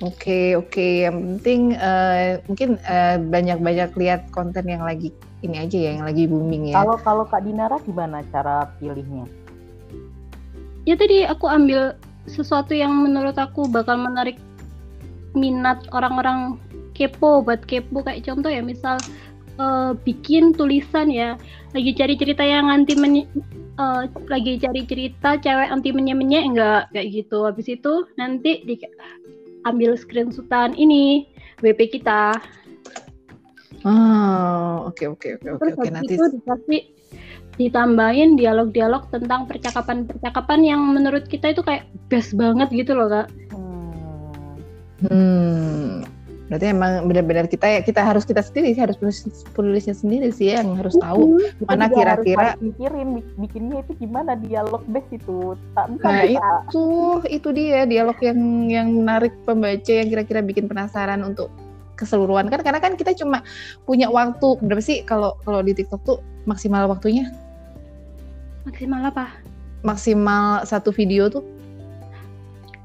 Oke 0.03 0.59
oke 0.59 1.07
yang 1.07 1.39
penting 1.39 1.79
eh, 1.79 2.43
mungkin 2.51 2.75
eh, 2.83 3.15
banyak-banyak 3.23 3.95
lihat 3.95 4.27
konten 4.35 4.67
yang 4.67 4.83
lagi 4.83 5.15
ini 5.39 5.63
aja 5.63 5.77
ya 5.79 5.91
yang 5.95 6.03
lagi 6.03 6.27
booming 6.27 6.75
ya. 6.75 6.83
Kalau 6.83 6.99
kalau 6.99 7.23
Kak 7.23 7.47
Dinara 7.47 7.79
gimana 7.87 8.19
cara 8.35 8.67
pilihnya? 8.83 9.23
ya 10.83 10.99
tadi 10.99 11.23
aku 11.23 11.47
ambil 11.47 11.95
sesuatu 12.27 12.75
yang 12.75 12.91
menurut 12.91 13.35
aku 13.39 13.67
bakal 13.67 13.99
menarik 13.99 14.39
minat 15.35 15.83
orang-orang 15.91 16.59
kepo 16.93 17.41
buat 17.41 17.63
kepo 17.65 18.03
kayak 18.05 18.27
contoh 18.27 18.51
ya 18.51 18.59
misal 18.59 18.99
eh, 19.59 19.91
bikin 20.03 20.53
tulisan 20.53 21.09
ya 21.09 21.39
lagi 21.73 21.91
cari 21.95 22.15
cerita 22.19 22.43
yang 22.43 22.69
anti 22.69 22.93
menye- 22.93 23.27
eh, 23.79 24.01
lagi 24.29 24.59
cari 24.59 24.81
cerita 24.85 25.39
cewek 25.39 25.71
anti 25.71 25.89
menye-menye 25.95 26.39
enggak 26.53 26.91
kayak 26.93 27.07
gitu 27.11 27.47
habis 27.47 27.67
itu 27.71 28.07
nanti 28.19 28.61
di 28.67 28.75
ambil 29.67 29.95
screenshotan 29.95 30.76
ini 30.76 31.28
WP 31.63 31.99
kita 31.99 32.39
Oh 33.84 34.88
oke 34.88 35.04
oke 35.12 35.28
oke 35.43 35.69
oke 35.76 35.89
nanti 35.91 36.15
itu 36.15 36.26
dikasih 36.39 36.82
ditambahin 37.60 38.39
dialog-dialog 38.39 39.12
tentang 39.13 39.45
percakapan-percakapan 39.45 40.60
yang 40.63 40.82
menurut 40.89 41.28
kita 41.30 41.54
itu 41.54 41.62
kayak 41.62 41.86
best 42.08 42.34
banget 42.34 42.71
gitu 42.71 42.95
loh 42.95 43.12
kak 43.12 43.28
Hmm. 45.04 46.08
Berarti 46.53 46.69
emang 46.69 47.09
benar-benar 47.09 47.49
kita 47.49 47.65
ya 47.65 47.79
kita 47.81 48.05
harus 48.05 48.29
kita 48.29 48.45
sendiri 48.45 48.77
sih 48.77 48.81
harus 48.85 48.93
penulis 49.01 49.25
penulisnya 49.57 49.97
sendiri 49.97 50.29
sih 50.29 50.53
yang 50.53 50.77
harus 50.77 50.93
tahu 51.01 51.41
Kita 51.57 51.65
mana 51.65 51.89
juga 51.89 51.97
kira-kira 51.97 52.47
harus 52.53 52.61
mikirin 52.61 53.07
bik- 53.17 53.33
bikinnya 53.41 53.77
itu 53.81 53.91
gimana 53.97 54.31
dialog 54.37 54.85
best 54.85 55.09
itu. 55.09 55.57
Tak 55.73 55.85
bisa 55.97 56.05
Nah 56.05 56.21
kita. 56.21 56.49
itu 56.69 56.85
itu 57.33 57.47
dia 57.57 57.79
dialog 57.89 58.17
yang 58.21 58.39
yang 58.69 58.87
menarik 58.93 59.33
pembaca 59.49 59.89
yang 59.89 60.13
kira-kira 60.13 60.45
bikin 60.45 60.69
penasaran 60.69 61.25
untuk 61.25 61.49
keseluruhan 61.97 62.53
kan 62.53 62.61
karena 62.61 62.77
kan 62.77 62.93
kita 62.93 63.17
cuma 63.17 63.41
punya 63.89 64.13
waktu 64.13 64.61
berapa 64.61 64.81
sih 64.81 65.01
kalau 65.01 65.33
kalau 65.41 65.65
di 65.65 65.73
TikTok 65.73 66.05
tuh 66.05 66.17
maksimal 66.45 66.85
waktunya 66.85 67.33
maksimal 68.69 69.01
apa 69.09 69.33
maksimal 69.81 70.61
satu 70.69 70.93
video 70.93 71.33
tuh 71.33 71.41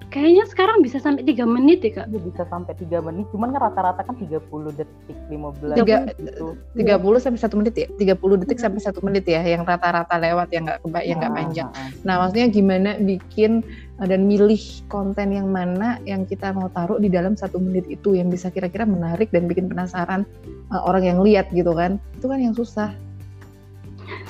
kayaknya 0.09 0.44
sekarang 0.49 0.81
bisa 0.81 0.97
sampai 0.97 1.21
tiga 1.21 1.44
menit 1.44 1.85
ya 1.85 2.03
kak. 2.03 2.07
Dia 2.09 2.21
bisa 2.25 2.42
sampai 2.49 2.73
3 2.73 3.05
menit, 3.05 3.29
cuman 3.29 3.53
kan 3.53 3.61
rata-rata 3.68 4.01
kan 4.05 4.16
30 4.16 4.73
detik, 4.73 5.18
15 5.29 5.77
Tiga- 5.77 6.09
gitu. 6.16 6.57
30 6.77 7.21
sampai 7.21 7.40
satu 7.40 7.55
menit 7.61 7.75
ya? 7.77 7.88
30 7.92 8.40
detik 8.40 8.59
sampai 8.59 8.81
satu 8.81 9.01
menit 9.05 9.29
ya 9.29 9.44
yang 9.44 9.68
rata-rata 9.68 10.16
lewat 10.16 10.49
yang 10.53 10.64
nggak 10.64 11.05
yang 11.05 11.18
nggak 11.21 11.35
panjang. 11.37 11.68
ah, 11.73 11.81
ah. 11.85 11.90
nah 12.05 12.14
maksudnya 12.25 12.49
gimana 12.49 12.90
bikin 12.97 13.61
uh, 14.01 14.07
dan 14.09 14.25
milih 14.25 14.61
konten 14.88 15.29
yang 15.33 15.53
mana 15.53 16.01
yang 16.09 16.25
kita 16.25 16.57
mau 16.57 16.73
taruh 16.73 16.97
di 16.97 17.12
dalam 17.12 17.37
satu 17.37 17.61
menit 17.61 17.85
itu 17.87 18.16
yang 18.16 18.33
bisa 18.33 18.49
kira-kira 18.49 18.88
menarik 18.88 19.29
dan 19.29 19.44
bikin 19.44 19.68
penasaran 19.68 20.25
uh, 20.73 20.83
orang 20.88 21.05
yang 21.05 21.21
lihat 21.21 21.53
gitu 21.53 21.77
kan? 21.77 22.01
Itu 22.16 22.33
kan 22.33 22.40
yang 22.40 22.57
susah. 22.57 22.97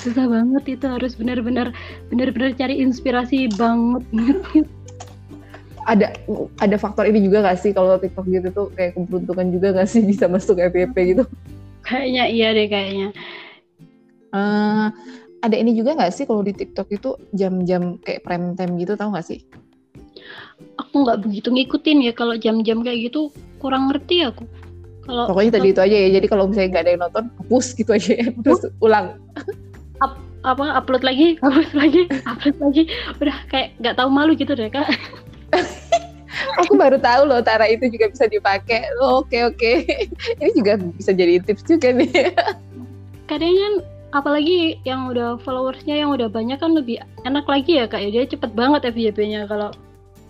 Susah 0.03 0.27
banget 0.27 0.79
itu 0.79 0.87
harus 0.91 1.14
benar-benar 1.14 1.71
benar-benar 2.11 2.51
cari 2.59 2.83
inspirasi 2.83 3.47
banget 3.55 4.03
ada 5.88 6.12
ada 6.61 6.77
faktor 6.77 7.09
ini 7.09 7.24
juga 7.24 7.40
gak 7.48 7.64
sih? 7.64 7.72
Kalau 7.72 7.96
TikTok 7.96 8.29
gitu 8.29 8.48
tuh 8.53 8.66
kayak 8.77 8.92
keberuntungan 8.94 9.48
juga 9.48 9.72
gak 9.72 9.88
sih 9.88 10.05
bisa 10.05 10.29
masuk 10.29 10.61
FYP 10.61 11.16
gitu? 11.16 11.24
Kayaknya 11.81 12.24
iya 12.29 12.48
deh 12.53 12.68
kayaknya. 12.68 13.09
Eh, 14.29 14.87
ada 15.40 15.57
ini 15.57 15.72
juga 15.72 15.96
nggak 15.96 16.12
sih 16.12 16.29
kalau 16.29 16.44
di 16.44 16.53
TikTok 16.53 16.88
itu 16.92 17.16
jam-jam 17.33 17.96
kayak 18.05 18.27
prime 18.27 18.53
time 18.59 18.77
gitu 18.77 18.92
tahu 18.98 19.16
nggak 19.16 19.24
sih? 19.27 19.40
Aku 20.77 21.07
nggak 21.07 21.24
begitu 21.24 21.48
ngikutin 21.48 21.98
ya 22.05 22.12
kalau 22.12 22.35
jam-jam 22.37 22.85
kayak 22.85 23.09
gitu 23.09 23.33
kurang 23.62 23.88
ngerti 23.88 24.29
aku. 24.29 24.44
Kalau 25.09 25.24
pokoknya 25.24 25.57
tadi 25.57 25.68
itu 25.72 25.81
aja 25.81 25.96
ya 25.96 26.09
jadi 26.20 26.27
kalau 26.29 26.44
misalnya 26.51 26.68
nggak 26.77 26.85
ada 26.85 26.90
yang 26.92 27.03
nonton 27.09 27.24
hapus 27.40 27.66
gitu 27.72 27.90
aja 27.96 28.12
ya 28.12 28.29
terus 28.44 28.62
ulang. 28.85 29.16
Apa 30.44 30.64
upload 30.77 31.03
lagi 31.07 31.38
upload 31.46 31.72
lagi 31.72 32.03
upload 32.29 32.57
lagi. 32.61 32.83
Udah 33.16 33.37
kayak 33.48 33.68
nggak 33.81 33.96
tahu 33.96 34.09
malu 34.12 34.37
gitu 34.37 34.53
deh 34.53 34.68
kak 34.68 34.90
aku 36.61 36.73
baru 36.77 36.99
tahu 37.01 37.23
loh 37.29 37.41
Tara 37.41 37.67
itu 37.69 37.89
juga 37.89 38.11
bisa 38.13 38.27
dipakai. 38.29 38.89
Oh, 39.01 39.23
oke 39.25 39.39
oke. 39.55 39.73
Ini 40.41 40.51
juga 40.55 40.77
bisa 40.79 41.11
jadi 41.15 41.41
tips 41.43 41.65
juga 41.67 41.95
nih. 41.95 42.11
Kadang 43.31 43.55
kan 43.55 43.73
apalagi 44.17 44.81
yang 44.89 45.13
udah 45.13 45.37
followersnya 45.45 46.01
yang 46.01 46.11
udah 46.13 46.33
banyak 46.33 46.57
kan 46.57 46.73
lebih 46.73 47.01
enak 47.29 47.45
lagi 47.45 47.81
ya 47.81 47.85
kak 47.89 48.01
ya. 48.01 48.09
Dia 48.13 48.25
cepet 48.29 48.51
banget 48.57 48.89
FYP-nya 48.89 49.49
kalau 49.49 49.73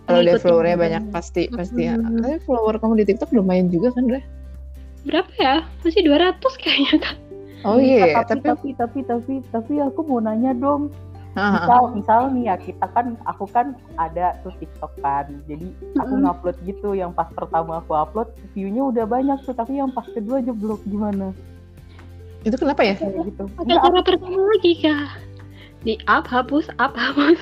kalau 0.09 0.25
dia 0.25 0.41
followernya 0.41 0.79
banyak 0.81 1.05
pasti 1.13 1.53
pasti 1.53 1.85
ya. 1.85 2.01
Mhm. 2.01 2.25
tapi 2.25 2.37
follower 2.49 2.81
kamu 2.81 3.05
di 3.05 3.13
TikTok 3.13 3.29
lumayan 3.37 3.69
juga 3.69 3.93
kan 3.93 4.09
Dra? 4.09 4.23
berapa 5.07 5.33
ya? 5.39 5.57
Masih 5.85 6.03
200 6.05 6.41
kayaknya 6.59 6.95
kak. 7.01 7.17
Oh 7.67 7.79
iya 7.83 8.23
tapi, 8.23 8.39
tapi 8.39 8.47
tapi 8.47 8.69
tapi 8.79 8.99
tapi 9.03 9.35
tapi 9.51 9.73
aku 9.83 10.07
mau 10.07 10.23
nanya 10.23 10.55
dong 10.55 10.95
misal 11.37 11.83
misal 11.95 12.21
nih 12.33 12.45
ya 12.51 12.57
kita 12.57 12.87
kan 12.93 13.15
aku 13.29 13.45
kan 13.51 13.77
ada 14.01 14.35
tuh 14.43 14.53
TikTok 14.59 14.93
kan. 14.99 15.29
Jadi 15.47 15.71
aku 16.01 16.15
Mm-mm. 16.17 16.25
ngupload 16.25 16.57
gitu 16.65 16.97
yang 16.97 17.13
pas 17.13 17.29
pertama 17.31 17.79
aku 17.79 17.95
upload 17.95 18.29
view-nya 18.57 18.83
udah 18.89 19.05
banyak 19.05 19.39
tuh 19.45 19.55
tapi 19.55 19.79
yang 19.79 19.93
pas 19.93 20.07
kedua 20.09 20.41
jeblok 20.43 20.83
gimana? 20.89 21.31
Itu 22.43 22.57
kenapa 22.59 22.83
ya? 22.83 22.95
Kayak 22.97 23.35
gitu. 23.35 23.45
Pakai 23.55 23.67
Nggak, 23.67 23.83
cara 23.83 24.01
pertama 24.03 24.41
lagi 24.51 24.73
kak. 24.83 25.09
Di 25.87 25.95
up 26.11 26.27
hapus 26.27 26.67
up 26.83 26.95
hapus 26.99 27.39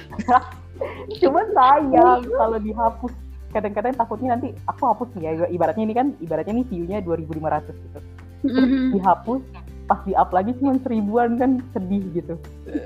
cuman 1.24 1.46
sayang 1.56 2.20
kalau 2.28 2.58
dihapus. 2.60 3.12
Kadang-kadang 3.56 3.96
takutnya 3.96 4.36
nanti 4.36 4.52
aku 4.68 4.82
hapus 4.84 5.08
nih 5.16 5.22
ya 5.24 5.48
ibaratnya 5.48 5.84
ini 5.88 5.94
kan 5.96 6.12
ibaratnya 6.20 6.60
nih 6.60 6.66
view-nya 6.68 6.98
2500 7.00 7.72
gitu. 7.72 7.98
Terus 8.44 8.68
Mhm. 8.68 8.92
dihapus 8.92 9.40
pas 9.86 10.02
di 10.02 10.12
up 10.18 10.34
lagi 10.34 10.50
cuma 10.58 10.74
seribuan 10.82 11.38
kan 11.38 11.62
sedih 11.70 12.02
gitu. 12.12 12.34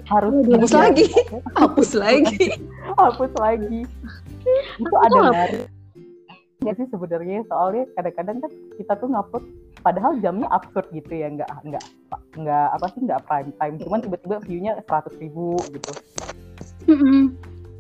Harus 0.06 0.44
hapus 0.52 0.72
lagi. 0.76 1.04
hapus 1.56 1.90
lagi. 1.96 2.46
Hapus 2.96 3.32
lagi. 3.40 3.80
Itu 4.76 4.96
ada 4.96 5.18
dari 5.32 5.60
ya 6.60 6.76
sih 6.76 6.84
sebenarnya 6.92 7.40
soalnya 7.48 7.88
kadang-kadang 7.96 8.36
kan 8.44 8.52
kita 8.76 8.92
tuh 9.00 9.08
ngupload 9.08 9.44
padahal 9.80 10.12
jamnya 10.20 10.44
absurd 10.52 10.92
gitu 10.92 11.08
ya 11.08 11.32
nggak 11.32 11.48
nggak 11.64 11.84
nggak 12.36 12.66
apa 12.76 12.86
sih 12.92 13.00
nggak 13.08 13.20
prime 13.24 13.50
time. 13.56 13.76
Cuman 13.80 13.98
tiba-tiba 14.04 14.36
viewnya 14.44 14.72
seratus 14.84 15.16
ribu 15.16 15.56
gitu. 15.72 15.92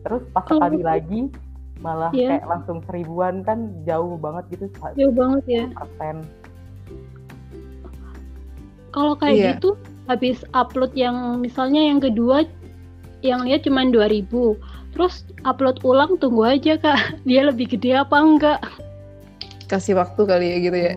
Terus 0.00 0.22
pas 0.32 0.44
sekali 0.48 0.80
lagi 0.80 1.28
malah 1.80 2.12
yeah. 2.12 2.36
kayak 2.36 2.48
langsung 2.48 2.84
seribuan 2.88 3.44
kan 3.44 3.68
jauh 3.84 4.16
banget 4.16 4.44
gitu. 4.56 4.64
Jauh 4.96 5.12
banget 5.12 5.44
ya. 5.44 5.64
Persen 5.76 6.24
kalau 8.90 9.14
kayak 9.14 9.36
yeah. 9.36 9.50
gitu 9.56 9.78
habis 10.10 10.42
upload 10.58 10.90
yang 10.98 11.38
misalnya 11.38 11.78
yang 11.86 12.02
kedua 12.02 12.42
yang 13.22 13.46
lihat 13.46 13.62
cuma 13.62 13.86
2000 13.86 14.26
terus 14.90 15.22
upload 15.46 15.78
ulang 15.86 16.18
tunggu 16.18 16.42
aja 16.46 16.74
kak. 16.76 16.98
Dia 17.28 17.46
lebih 17.46 17.70
gede 17.70 17.94
apa 18.02 18.16
enggak? 18.18 18.58
Kasih 19.70 19.94
waktu 19.94 20.20
kali 20.26 20.46
ya 20.50 20.56
gitu 20.66 20.78
ya. 20.78 20.92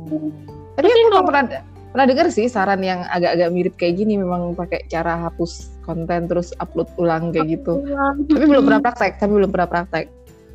Tapi, 0.80 0.88
aku 0.88 1.28
pernah 1.28 1.44
pernah 1.92 2.06
dengar 2.08 2.32
sih 2.32 2.48
saran 2.48 2.80
yang 2.80 3.04
agak-agak 3.12 3.50
mirip 3.52 3.74
kayak 3.76 4.00
gini 4.00 4.16
memang 4.16 4.56
pakai 4.56 4.88
cara 4.88 5.28
hapus 5.28 5.68
konten 5.84 6.30
terus 6.30 6.56
upload 6.62 6.88
ulang 6.96 7.34
kayak 7.34 7.60
gitu. 7.60 7.84
ulang. 7.84 8.24
tapi 8.30 8.44
belum 8.46 8.64
pernah 8.64 8.80
praktek 8.80 9.20
tapi 9.20 9.32
belum 9.36 9.50
pernah 9.52 9.68
praktek. 9.68 10.06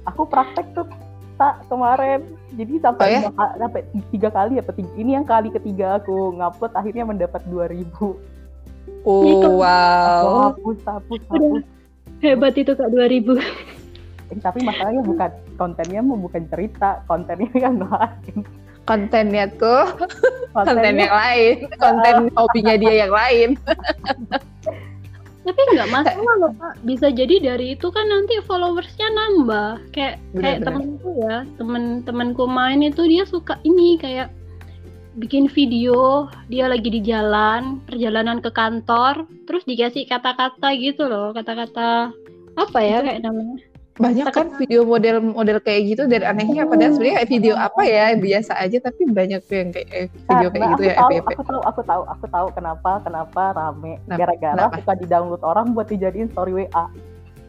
Aku 0.09 0.25
praktek 0.25 0.65
tuh 0.73 0.89
tak 1.35 1.63
kemarin. 1.67 2.19
Jadi 2.55 2.73
sampai 2.79 3.19
oh, 3.19 3.31
ya? 3.31 3.51
sampai 3.59 3.81
tiga 4.11 4.29
kali 4.31 4.53
apa 4.59 4.71
tiga, 4.71 4.91
ini 4.95 5.11
yang 5.15 5.27
kali 5.27 5.49
ketiga 5.51 5.99
aku 5.99 6.35
ngupload 6.35 6.73
akhirnya 6.75 7.03
mendapat 7.03 7.41
dua 7.47 7.67
ribu. 7.67 8.19
Oh 9.05 9.61
wow. 9.61 10.53
hapus 10.53 10.79
hapus 10.85 11.21
hapus. 11.29 11.63
hebat 12.23 12.55
itu 12.57 12.73
kak 12.73 12.89
dua 12.89 13.05
ribu. 13.05 13.37
Eh, 14.33 14.39
tapi 14.41 14.65
masalahnya 14.65 15.05
bukan 15.05 15.29
kontennya 15.61 16.01
mau 16.01 16.17
bukan 16.17 16.49
cerita 16.49 17.05
kontennya 17.05 17.51
yang 17.69 17.77
lain. 17.77 18.41
Kontennya 18.85 19.49
tuh? 19.57 19.85
Konten, 20.53 20.77
konten 20.77 20.93
yang 20.97 21.13
lain. 21.13 21.55
Konten 21.77 22.15
hobinya 22.37 22.75
dia 22.77 22.93
yang 23.05 23.13
lain 23.13 23.49
tapi 25.45 25.61
nggak 25.77 25.93
masalah 25.93 26.33
loh 26.41 26.51
pak 26.57 26.73
bisa 26.81 27.13
jadi 27.13 27.37
dari 27.37 27.77
itu 27.77 27.87
kan 27.93 28.09
nanti 28.09 28.41
followersnya 28.43 29.07
nambah. 29.13 29.93
Kayak 29.93 30.17
bener, 30.33 30.41
kayak 30.41 30.59
temenku 30.65 31.09
ya 31.21 31.37
temen 31.61 31.83
temanku 32.01 32.43
main 32.49 32.81
itu 32.81 33.05
dia 33.05 33.23
suka 33.29 33.61
ini 33.61 34.01
kayak 34.01 34.33
bikin 35.15 35.47
video 35.47 36.27
dia 36.51 36.67
lagi 36.67 36.91
di 36.91 36.99
jalan 36.99 37.79
perjalanan 37.87 38.43
ke 38.43 38.51
kantor 38.51 39.23
terus 39.47 39.63
dikasih 39.63 40.03
kata-kata 40.11 40.75
gitu 40.75 41.07
loh 41.07 41.31
kata-kata 41.31 42.11
apa 42.59 42.79
ya 42.83 42.99
kayak 42.99 43.23
namanya 43.23 43.63
banyak 43.95 44.27
kan 44.35 44.51
video 44.59 44.83
model-model 44.83 45.63
kayak 45.63 45.95
gitu 45.95 46.03
dan 46.11 46.27
anehnya 46.27 46.67
padahal 46.67 46.99
sebenarnya 46.99 47.23
video 47.31 47.53
apa 47.55 47.81
ya 47.87 48.11
biasa 48.19 48.59
aja 48.59 48.83
tapi 48.83 49.07
banyak 49.07 49.39
tuh 49.47 49.55
yang 49.55 49.69
kayak 49.71 49.87
eh, 49.95 50.07
video 50.11 50.47
kayak 50.51 50.67
gitu 50.75 50.83
ya 50.83 50.95
tahu, 50.99 51.07
FYP. 51.07 51.27
Aku 51.31 51.43
tahu, 51.47 51.61
aku 51.63 51.81
tahu, 51.87 52.01
aku 52.11 52.25
tahu 52.27 52.47
kenapa 52.51 52.91
kenapa 53.07 53.41
rame 53.55 53.95
gara-gara 54.11 54.67
suka 54.75 54.93
di-download 54.99 55.43
orang 55.47 55.71
buat 55.71 55.87
dijadiin 55.87 56.27
story 56.35 56.67
WA. 56.67 56.85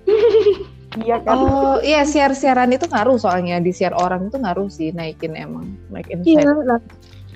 iya 1.02 1.18
kan? 1.26 1.34
Oh 1.34 1.76
iya 1.82 2.06
share-sharean 2.06 2.70
itu 2.78 2.86
ngaruh 2.86 3.18
soalnya 3.18 3.58
di 3.58 3.74
share 3.74 3.98
orang 3.98 4.30
itu 4.30 4.38
ngaruh 4.38 4.70
sih 4.70 4.94
naikin 4.94 5.34
emang 5.34 5.74
naikin 5.90 6.22
Iya 6.22 6.46
lah. 6.62 6.78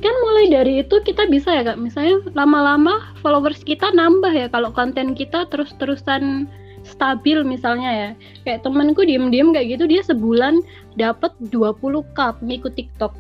Kan 0.01 0.15
mulai 0.23 0.55
dari 0.55 0.87
itu 0.87 0.97
kita 1.03 1.27
bisa 1.27 1.51
ya 1.51 1.67
kak, 1.67 1.83
misalnya 1.83 2.23
lama-lama 2.33 3.11
followers 3.21 3.61
kita 3.67 3.91
nambah 3.91 4.33
ya 4.33 4.47
kalau 4.49 4.71
konten 4.71 5.19
kita 5.19 5.51
terus-terusan 5.51 6.47
stabil 6.91 7.41
misalnya 7.47 7.91
ya 7.91 8.11
kayak 8.43 8.67
temanku 8.67 9.07
diem-diem 9.07 9.55
kayak 9.55 9.79
gitu 9.79 9.85
dia 9.87 10.03
sebulan 10.03 10.61
dapat 10.99 11.31
20 11.49 12.03
cup 12.13 12.43
ngikut 12.43 12.75
TikTok 12.75 13.15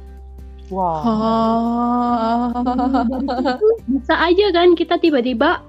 Wow. 0.70 1.02
Oh. 1.02 2.62
bisa 3.90 4.14
aja 4.14 4.46
kan 4.54 4.78
kita 4.78 5.02
tiba-tiba 5.02 5.66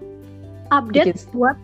update 0.69 1.17
Bikin 1.17 1.33
buat 1.33 1.57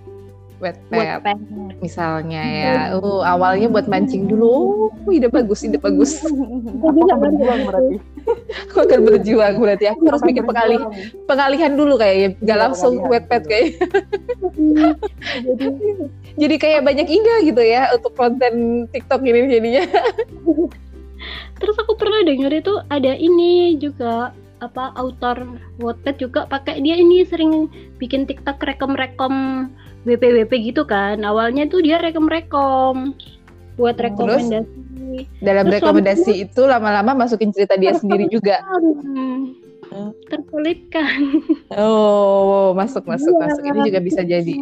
wetpad 0.58 1.38
misalnya 1.80 2.42
ya. 2.42 2.74
Uh 2.98 3.22
awalnya 3.22 3.70
buat 3.70 3.86
mancing 3.86 4.26
dulu. 4.26 4.90
Uh, 5.06 5.14
ide 5.14 5.30
bagus 5.30 5.62
ide 5.64 5.78
bagus. 5.78 6.22
Aku 6.26 6.88
akan 7.06 7.18
berjuang 7.22 7.62
berarti. 7.70 7.96
Aku 8.68 8.78
akan 8.84 9.00
berjuang 9.06 9.56
berarti. 9.62 9.86
Aku 9.94 10.02
harus 10.10 10.24
bikin 10.26 10.44
pengalih 10.46 10.82
pengalihan 11.30 11.74
dulu 11.78 11.96
kayaknya. 12.02 12.30
Nggak 12.42 12.58
iya, 12.58 12.64
langsung 12.68 12.94
wetpad 13.06 13.44
kayak. 13.46 13.68
Jadi 15.46 15.66
jadi 16.42 16.56
kayak 16.58 16.82
banyak 16.86 17.08
ide 17.10 17.36
gitu 17.54 17.62
ya 17.62 17.94
untuk 17.94 18.14
konten 18.18 18.86
TikTok 18.90 19.22
ini 19.26 19.50
jadinya. 19.50 19.84
Terus 21.58 21.76
aku 21.82 21.98
pernah 21.98 22.22
dengar 22.22 22.54
itu 22.54 22.74
ada 22.94 23.18
ini 23.18 23.78
juga 23.82 24.34
apa 24.58 24.94
author 24.98 25.46
Wattpad 25.78 26.16
juga 26.18 26.42
pakai. 26.50 26.82
Dia 26.82 26.98
ini 26.98 27.22
sering 27.26 27.70
bikin 28.02 28.26
TikTok 28.26 28.62
rekom-rekom 28.62 29.68
WP-WP 30.08 30.72
gitu 30.72 30.88
kan. 30.88 31.20
Awalnya 31.22 31.68
tuh 31.68 31.84
dia 31.84 32.00
rekom-rekom 32.00 33.12
buat 33.78 34.00
rekomendasi. 34.00 34.64
Terus, 34.64 35.28
dalam 35.44 35.66
Terus 35.70 35.76
rekomendasi 35.80 36.32
lama 36.34 36.44
itu 36.48 36.62
lama-lama 36.66 37.12
masukin 37.28 37.52
cerita 37.52 37.76
dia 37.76 37.94
sendiri 37.94 38.32
juga. 38.32 38.64
Hmm, 38.64 39.54
terselipkan. 40.32 41.44
Oh, 41.76 42.74
masuk 42.74 43.06
masuk 43.06 43.36
ya. 43.36 43.42
masuk. 43.48 43.62
Ini 43.68 43.80
juga 43.92 44.00
bisa 44.02 44.22
jadi. 44.24 44.56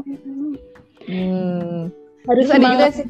Hmm. 1.06 1.94
Harus 2.26 2.50
Terus 2.50 2.58
ada 2.58 2.68
juga 2.74 2.88
sih 2.90 3.08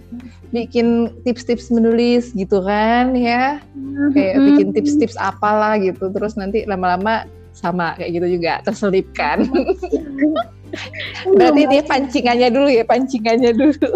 bikin 0.52 0.88
tips-tips 1.24 1.71
menulis 1.71 2.36
gitu 2.36 2.60
kan 2.63 3.15
ya. 3.15 3.63
Kayak 4.12 4.36
bikin 4.43 4.67
tips-tips 4.76 5.15
apalah 5.15 5.80
gitu. 5.80 6.12
Terus 6.12 6.36
nanti 6.36 6.67
lama-lama 6.67 7.24
sama 7.56 7.95
kayak 7.95 8.19
gitu 8.19 8.28
juga 8.39 8.60
terselipkan. 8.67 9.48
Berarti 11.38 11.62
dia 11.72 11.84
pancingannya 11.86 12.50
dulu 12.52 12.70
ya, 12.70 12.84
pancingannya 12.86 13.52
dulu. 13.56 13.90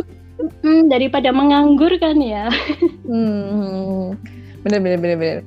Hmm, 0.63 0.87
daripada 0.87 1.35
menganggur 1.35 1.91
kan 1.99 2.15
ya. 2.19 2.47
hmm, 3.07 4.15
bener 4.63 4.79
bener 4.79 4.97
bener 4.99 5.17
bener. 5.19 5.39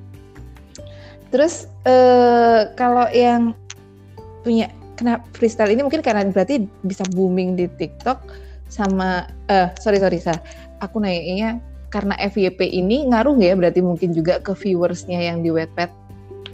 Terus 1.33 1.65
uh, 1.89 2.69
kalau 2.77 3.09
yang 3.09 3.57
punya 4.45 4.69
kena 5.01 5.25
freestyle 5.33 5.73
ini 5.73 5.81
mungkin 5.81 6.05
karena 6.05 6.29
berarti 6.29 6.69
bisa 6.85 7.03
booming 7.17 7.57
di 7.57 7.67
TikTok 7.67 8.21
sama 8.69 9.29
uh, 9.49 9.73
sorry 9.81 10.01
sorry 10.01 10.21
sah 10.21 10.37
aku 10.85 11.01
nanya 11.01 11.61
karena 11.93 12.17
FYP 12.17 12.73
ini 12.73 13.05
ngaruh 13.09 13.37
ya 13.37 13.53
berarti 13.53 13.85
mungkin 13.85 14.17
juga 14.17 14.41
ke 14.41 14.57
viewersnya 14.57 15.21
yang 15.21 15.45
di 15.45 15.53
Wattpad 15.53 15.93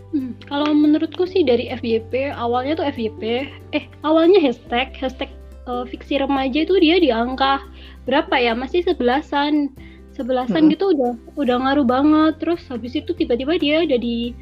Hmm, 0.08 0.32
kalau 0.48 0.72
menurutku 0.72 1.28
sih 1.28 1.44
dari 1.44 1.68
FYP 1.68 2.32
awalnya 2.32 2.80
tuh 2.80 2.88
FYP, 2.88 3.44
eh 3.76 3.84
awalnya 4.00 4.40
hashtag 4.40 4.96
hashtag 4.96 5.28
uh, 5.68 5.84
fiksi 5.84 6.16
remaja 6.16 6.64
itu 6.64 6.80
dia 6.80 6.96
di 6.96 7.12
angka 7.12 7.60
berapa 8.08 8.32
ya? 8.40 8.56
Masih 8.56 8.88
sebelasan. 8.88 9.68
Sebelasan 10.16 10.66
hmm. 10.66 10.70
gitu 10.74 10.84
udah 10.96 11.12
udah 11.36 11.56
ngaruh 11.60 11.86
banget. 11.86 12.40
Terus 12.40 12.64
habis 12.72 12.96
itu 12.96 13.12
tiba-tiba 13.12 13.60
dia 13.60 13.84
ada 13.84 14.00
di 14.00 14.32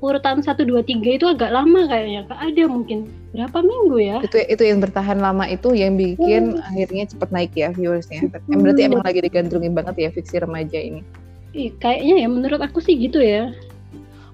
urutan 0.00 0.40
satu 0.40 0.64
dua 0.64 0.80
tiga 0.86 1.18
itu 1.18 1.26
agak 1.26 1.50
lama 1.50 1.90
kayaknya. 1.90 2.22
Kak 2.30 2.38
ada 2.38 2.64
mungkin 2.70 3.10
berapa 3.34 3.58
minggu 3.66 3.96
ya? 3.98 4.18
Itu 4.22 4.38
itu 4.38 4.62
yang 4.62 4.78
bertahan 4.78 5.18
lama 5.18 5.50
itu 5.50 5.74
yang 5.74 5.98
bikin 5.98 6.56
hmm. 6.56 6.62
akhirnya 6.62 7.04
cepet 7.10 7.28
naik 7.34 7.52
ya 7.58 7.74
viewersnya. 7.74 8.30
Hmm. 8.30 8.62
berarti 8.62 8.86
emang 8.86 9.02
lagi 9.02 9.18
digandrungi 9.18 9.68
banget 9.74 9.94
ya 9.98 10.08
fiksi 10.14 10.38
remaja 10.38 10.78
ini. 10.78 11.02
Ih, 11.56 11.74
kayaknya 11.82 12.22
ya 12.22 12.28
menurut 12.30 12.60
aku 12.62 12.78
sih 12.84 12.94
gitu 12.94 13.18
ya 13.18 13.50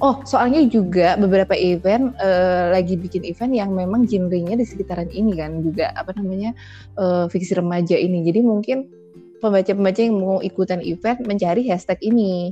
Oh, 0.03 0.19
soalnya 0.27 0.67
juga 0.67 1.15
beberapa 1.15 1.55
event 1.55 2.11
uh, 2.19 2.75
lagi 2.75 2.99
bikin 2.99 3.23
event 3.23 3.55
yang 3.55 3.71
memang 3.71 4.03
genrenya 4.03 4.59
di 4.59 4.67
sekitaran 4.67 5.07
ini 5.15 5.39
kan 5.39 5.63
juga 5.63 5.95
apa 5.95 6.11
namanya 6.19 6.59
uh, 6.99 7.31
fiksi 7.31 7.55
remaja 7.55 7.95
ini. 7.95 8.27
Jadi 8.27 8.43
mungkin 8.43 8.91
pembaca-pembaca 9.39 10.03
yang 10.03 10.19
mau 10.19 10.43
ikutan 10.43 10.83
event 10.83 11.23
mencari 11.23 11.71
hashtag 11.71 12.03
ini. 12.03 12.51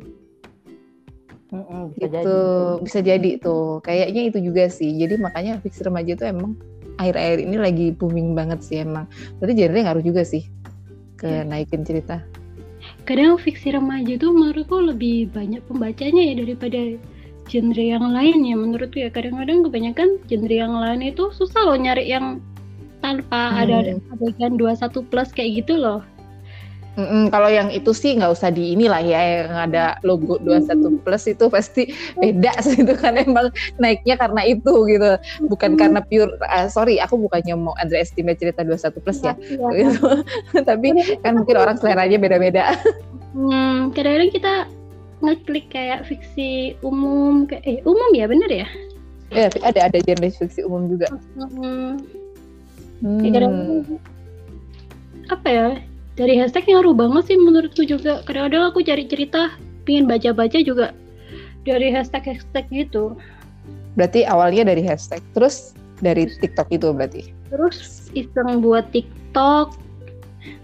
Mm-mm, 1.51 1.91
bisa 1.99 2.07
gitu 2.07 2.39
jadi. 2.39 2.83
bisa 2.87 2.99
jadi 3.03 3.31
tuh 3.43 3.83
kayaknya 3.83 4.31
itu 4.31 4.39
juga 4.39 4.71
sih 4.71 4.95
jadi 4.95 5.19
makanya 5.19 5.59
fiksi 5.59 5.83
remaja 5.83 6.15
itu 6.15 6.23
emang 6.23 6.55
akhir-akhir 7.03 7.39
ini 7.43 7.57
lagi 7.59 7.87
booming 7.91 8.39
banget 8.39 8.63
sih 8.63 8.87
emang 8.87 9.11
berarti 9.43 9.59
genre 9.59 9.81
ngaruh 9.83 10.05
juga 10.07 10.23
sih 10.23 10.47
ke 11.19 11.27
iya. 11.27 11.43
naikin 11.43 11.83
cerita 11.83 12.23
kadang 13.03 13.35
fiksi 13.35 13.75
remaja 13.75 14.15
itu 14.15 14.31
menurutku 14.31 14.79
lebih 14.79 15.35
banyak 15.35 15.59
pembacanya 15.67 16.23
ya 16.23 16.35
daripada 16.39 16.81
genre 17.51 17.83
yang 17.83 18.07
lain 18.15 18.47
ya 18.47 18.55
menurutku 18.55 19.03
ya. 19.03 19.11
Kadang-kadang 19.11 19.67
kebanyakan 19.67 20.09
genre 20.31 20.55
yang 20.55 20.75
lain 20.79 21.03
itu 21.03 21.35
susah 21.35 21.67
loh 21.67 21.75
nyari 21.75 22.07
yang 22.07 22.39
tanpa 23.03 23.51
hmm. 23.51 23.61
ada 23.67 23.77
adegan 24.15 24.55
21 24.55 25.11
plus 25.11 25.35
kayak 25.35 25.67
gitu 25.67 25.75
loh. 25.75 26.07
Mm-mm, 26.99 27.31
kalau 27.31 27.47
yang 27.47 27.71
itu 27.71 27.95
sih 27.95 28.19
nggak 28.19 28.35
usah 28.35 28.51
di 28.51 28.75
inilah 28.75 28.99
ya 28.99 29.47
yang 29.47 29.71
ada 29.71 29.95
logo 30.03 30.43
21 30.43 31.01
plus 31.07 31.23
itu 31.31 31.47
pasti 31.47 31.95
beda 32.19 32.51
sih 32.67 32.83
itu 32.83 32.95
kan 32.99 33.15
emang 33.15 33.55
naiknya 33.79 34.19
karena 34.19 34.43
itu 34.43 34.75
gitu. 34.91 35.15
Bukan 35.47 35.79
karena 35.79 36.03
pure 36.03 36.35
uh, 36.51 36.67
sorry 36.67 36.99
aku 36.99 37.15
bukannya 37.15 37.55
mau 37.55 37.79
underestimate 37.79 38.43
cerita 38.43 38.67
21 38.67 39.05
plus 39.07 39.19
ya, 39.23 39.39
ya, 39.39 39.57
ya. 39.57 39.69
gitu. 39.87 40.09
Tapi 40.69 40.89
kan 41.23 41.39
mungkin 41.39 41.57
orang 41.63 41.79
seleranya 41.79 42.19
beda-beda. 42.19 42.75
Hmm, 43.39 43.95
kadang-kadang 43.95 44.31
kita 44.35 44.55
ngeklik 45.21 45.69
kayak 45.73 46.09
fiksi 46.09 46.77
umum 46.81 47.45
kayak 47.45 47.65
eh 47.69 47.79
umum 47.85 48.11
ya 48.17 48.27
bener 48.29 48.51
ya? 48.51 48.69
Ya 49.31 49.47
ada 49.63 49.93
ada 49.93 49.99
genre 50.03 50.29
fiksi 50.29 50.65
umum 50.67 50.91
juga. 50.91 51.07
Hmm. 51.37 52.01
Hmm. 53.01 53.97
apa 55.31 55.49
ya 55.49 55.67
dari 56.21 56.37
hashtag 56.37 56.69
ngaruh 56.69 56.93
banget 56.93 57.33
sih 57.33 57.39
menurutku 57.39 57.87
juga. 57.87 58.21
Kadang-kadang 58.29 58.75
aku 58.75 58.85
cari 58.85 59.09
cerita 59.09 59.57
pingin 59.89 60.05
baca-baca 60.05 60.59
juga 60.61 60.93
dari 61.65 61.89
hashtag-hashtag 61.89 62.69
gitu. 62.69 63.17
Berarti 63.97 64.29
awalnya 64.29 64.69
dari 64.69 64.85
hashtag 64.85 65.25
terus 65.33 65.73
dari 66.05 66.29
TikTok 66.29 66.69
itu 66.73 66.93
berarti? 66.93 67.23
Terus 67.49 68.11
iseng 68.13 68.61
buat 68.61 68.89
TikTok 68.93 69.77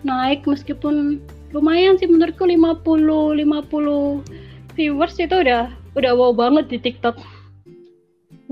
naik 0.05 0.45
meskipun 0.49 1.21
lumayan 1.53 1.97
sih 2.01 2.09
menurutku 2.09 2.45
50 2.45 2.85
50 2.85 4.46
viewers 4.77 5.17
itu 5.17 5.33
udah 5.33 5.73
udah 5.97 6.13
wow 6.13 6.31
banget 6.37 6.69
di 6.69 6.79
TikTok. 6.79 7.17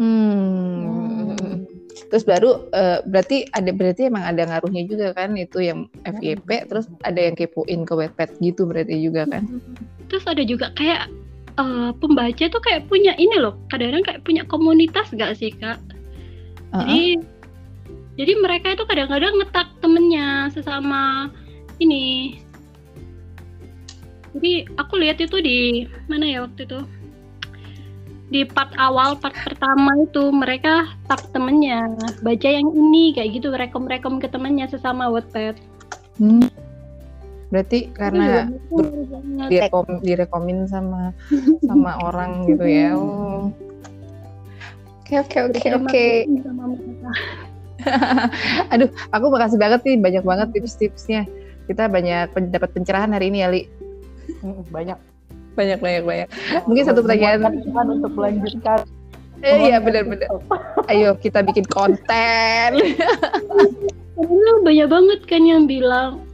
Hmm. 0.01 1.65
Terus 2.11 2.25
baru 2.27 2.67
uh, 2.75 3.03
berarti 3.07 3.47
ada 3.55 3.71
berarti 3.71 4.09
emang 4.09 4.25
ada 4.25 4.47
ngaruhnya 4.47 4.87
juga 4.89 5.15
kan 5.15 5.35
itu 5.37 5.63
yang 5.63 5.87
FYP 6.03 6.71
terus 6.71 6.87
ada 7.03 7.19
yang 7.19 7.35
kepoin 7.35 7.87
ke 7.87 7.95
webpad 7.95 8.39
gitu 8.41 8.67
berarti 8.67 8.99
juga 8.99 9.29
kan? 9.29 9.47
Terus 10.11 10.25
ada 10.27 10.43
juga 10.43 10.71
kayak 10.75 11.11
uh, 11.59 11.91
pembaca 11.99 12.45
tuh 12.47 12.63
kayak 12.63 12.87
punya 12.87 13.15
ini 13.19 13.39
loh 13.39 13.59
kadang-kadang 13.71 14.05
kayak 14.07 14.21
punya 14.23 14.43
komunitas 14.47 15.11
gak 15.15 15.35
sih 15.39 15.51
kak? 15.55 15.79
Uh 16.75 16.83
-uh. 16.83 16.87
jadi 16.87 17.03
jadi 18.15 18.33
mereka 18.39 18.79
itu 18.79 18.85
kadang-kadang 18.87 19.35
ngetak 19.43 19.69
temennya 19.83 20.51
sesama 20.55 21.31
ini 21.83 22.39
jadi 24.35 24.67
aku 24.75 24.95
lihat 24.99 25.23
itu 25.23 25.39
di 25.39 25.87
mana 26.11 26.27
ya 26.27 26.39
waktu 26.43 26.67
itu? 26.67 26.81
Di 28.35 28.43
part 28.51 28.75
awal 28.75 29.15
part 29.23 29.37
pertama 29.47 29.95
itu 30.03 30.35
mereka 30.35 30.91
tak 31.07 31.31
temennya 31.31 31.87
baca 32.19 32.49
yang 32.51 32.67
ini 32.75 33.15
kayak 33.15 33.39
gitu 33.39 33.55
rekom 33.55 33.87
rekom 33.87 34.19
ke 34.19 34.27
temennya 34.27 34.67
sesama 34.67 35.07
Wattpad. 35.07 35.57
Hmm. 36.19 36.47
berarti 37.53 37.87
karena 37.95 38.51
direkom 39.47 40.03
direkomin 40.03 40.67
sama 40.67 41.15
sama 41.63 41.95
orang 42.11 42.51
gitu 42.51 42.67
ya. 42.67 42.99
Oh. 42.99 43.55
oke 44.99 45.15
oke 45.23 45.39
oke 45.55 45.69
oke. 45.79 46.07
aduh 48.75 48.91
aku 49.15 49.27
makasih 49.31 49.59
banget 49.63 49.87
nih 49.87 49.97
banyak 50.03 50.25
banget 50.27 50.49
tips-tipsnya. 50.59 51.23
Kita 51.71 51.87
banyak 51.87 52.35
dapat 52.51 52.71
pencerahan 52.75 53.15
hari 53.15 53.31
ini 53.31 53.47
ya 53.47 53.49
Li 53.55 53.84
banyak. 54.69 54.99
Banyak 55.55 55.79
banyak 55.79 56.03
banyak. 56.03 56.29
Mungkin 56.69 56.85
satu 56.85 57.01
pertanyaan. 57.01 57.63
Untuk 57.73 58.13
melanjutkan. 58.13 58.85
Eh, 59.45 59.69
iya 59.69 59.77
benar-benar 59.77 60.41
ayo 60.89 61.13
kita 61.21 61.45
bikin 61.45 61.69
konten. 61.69 62.71
Banyak 64.65 64.89
banget 64.89 65.21
kan 65.29 65.43
yang 65.45 65.69
bilang 65.69 66.25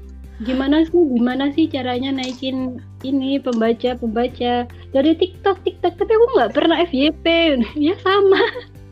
gimana 0.46 0.88
sih 0.88 1.03
gimana 1.12 1.53
sih 1.53 1.68
caranya 1.68 2.16
naikin 2.16 2.81
ini 3.05 3.37
pembaca 3.37 3.92
pembaca 3.92 4.64
dari 4.94 5.12
TikTok 5.12 5.61
TikTok 5.68 6.01
tapi 6.01 6.12
aku 6.16 6.27
nggak 6.33 6.53
pernah 6.57 6.81
FYP 6.81 7.27
ya 7.90 7.92
sama 8.01 8.40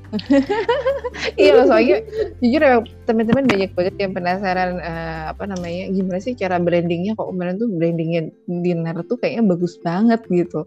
iya 1.40 1.52
loh 1.52 1.68
soalnya 1.68 2.00
jujur 2.40 2.62
ya 2.64 2.80
teman-teman 3.04 3.44
banyak 3.44 3.70
banget 3.76 3.94
yang 4.00 4.12
penasaran 4.16 4.80
uh, 4.80 5.32
apa 5.32 5.44
namanya 5.44 5.92
gimana 5.92 6.18
sih 6.22 6.32
cara 6.32 6.56
brandingnya? 6.56 7.12
Kok 7.12 7.28
kemarin 7.34 7.60
tuh 7.60 7.68
brandingnya 7.68 8.32
dinner 8.48 8.96
tuh 9.04 9.20
kayaknya 9.20 9.44
bagus 9.44 9.76
banget 9.84 10.20
gitu. 10.32 10.64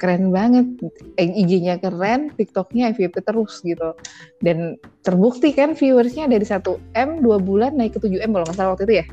Keren 0.00 0.32
banget. 0.32 0.66
Eh, 1.20 1.28
IG-nya 1.30 1.76
keren 1.78 2.32
TikToknya 2.32 2.96
FYP 2.96 3.20
terus 3.22 3.60
gitu. 3.60 3.92
Dan 4.40 4.80
terbukti 5.04 5.52
kan 5.52 5.76
viewersnya 5.76 6.26
dari 6.26 6.42
1 6.42 6.64
M 6.96 7.20
dua 7.20 7.36
bulan 7.36 7.76
naik 7.76 8.00
ke 8.00 8.08
7 8.08 8.24
M 8.24 8.32
kalau 8.32 8.46
nggak 8.48 8.56
salah 8.56 8.72
waktu 8.72 8.88
itu 8.88 8.94
ya? 9.04 9.06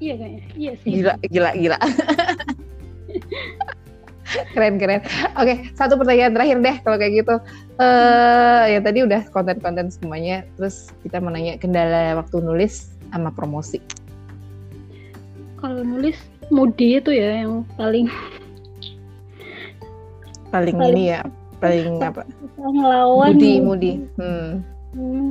Iya 0.00 0.14
kayaknya. 0.20 0.42
Iya 0.54 0.72
sih. 0.84 0.90
Gila 1.00 1.12
gila 1.32 1.50
gila 1.56 1.78
keren 4.54 4.76
keren. 4.78 5.00
Oke 5.38 5.70
satu 5.74 5.98
pertanyaan 5.98 6.34
terakhir 6.34 6.58
deh 6.62 6.76
kalau 6.82 6.96
kayak 6.96 7.12
gitu. 7.24 7.34
Uh, 7.80 8.64
ya 8.68 8.78
tadi 8.84 9.04
udah 9.04 9.22
konten-konten 9.32 9.88
semuanya 9.88 10.44
terus 10.58 10.92
kita 11.02 11.18
mau 11.18 11.32
nanya 11.32 11.56
kendala 11.56 12.18
waktu 12.20 12.42
nulis 12.42 12.94
sama 13.10 13.32
promosi. 13.34 13.80
Kalau 15.60 15.82
nulis 15.84 16.16
mudi 16.48 16.98
itu 16.98 17.12
ya 17.14 17.44
yang 17.44 17.62
paling 17.78 18.08
paling, 20.50 20.74
paling 20.76 20.94
ini 20.96 21.02
ya 21.14 21.20
paling 21.60 22.00
apa? 22.00 22.22
ngelawan. 22.58 23.28
Mudi 23.36 23.54
mudi 23.60 23.92
hmm. 24.18 24.48
hmm. 24.96 25.30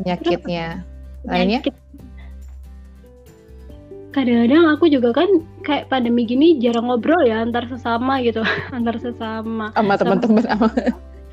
penyakitnya. 0.00 0.84
Lainnya 1.26 1.58
penyakit 1.58 1.74
kadang-kadang 4.16 4.64
aku 4.72 4.88
juga 4.88 5.12
kan 5.12 5.28
kayak 5.60 5.92
pandemi 5.92 6.24
gini 6.24 6.56
jarang 6.56 6.88
ngobrol 6.88 7.20
ya 7.28 7.44
antar 7.44 7.68
sesama 7.68 8.24
gitu. 8.24 8.40
Antar 8.76 8.96
sesama. 8.96 9.68
Sama 9.76 9.94
teman-teman 10.00 10.40
sama. 10.48 10.72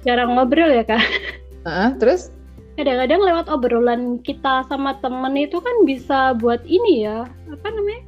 Jarang 0.03 0.35
ngobrol 0.35 0.67
ya 0.67 0.83
kak. 0.83 0.99
Uh, 1.63 1.95
terus? 1.95 2.27
Kadang-kadang 2.75 3.23
lewat 3.23 3.47
obrolan 3.47 4.19
kita 4.19 4.67
sama 4.67 4.99
temen 4.99 5.39
itu 5.39 5.63
kan 5.63 5.75
bisa 5.87 6.35
buat 6.35 6.59
ini 6.67 7.07
ya 7.07 7.23
apa 7.47 7.67
namanya? 7.71 8.03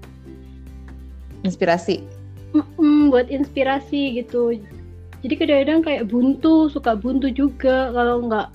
Inspirasi. 1.47 2.03
Mm-mm, 2.51 3.15
buat 3.15 3.31
inspirasi 3.31 4.19
gitu. 4.19 4.59
Jadi 5.23 5.33
kadang-kadang 5.39 5.79
kayak 5.88 6.03
buntu 6.11 6.67
suka 6.67 6.99
buntu 6.99 7.31
juga 7.31 7.95
kalau 7.95 8.27
nggak 8.27 8.51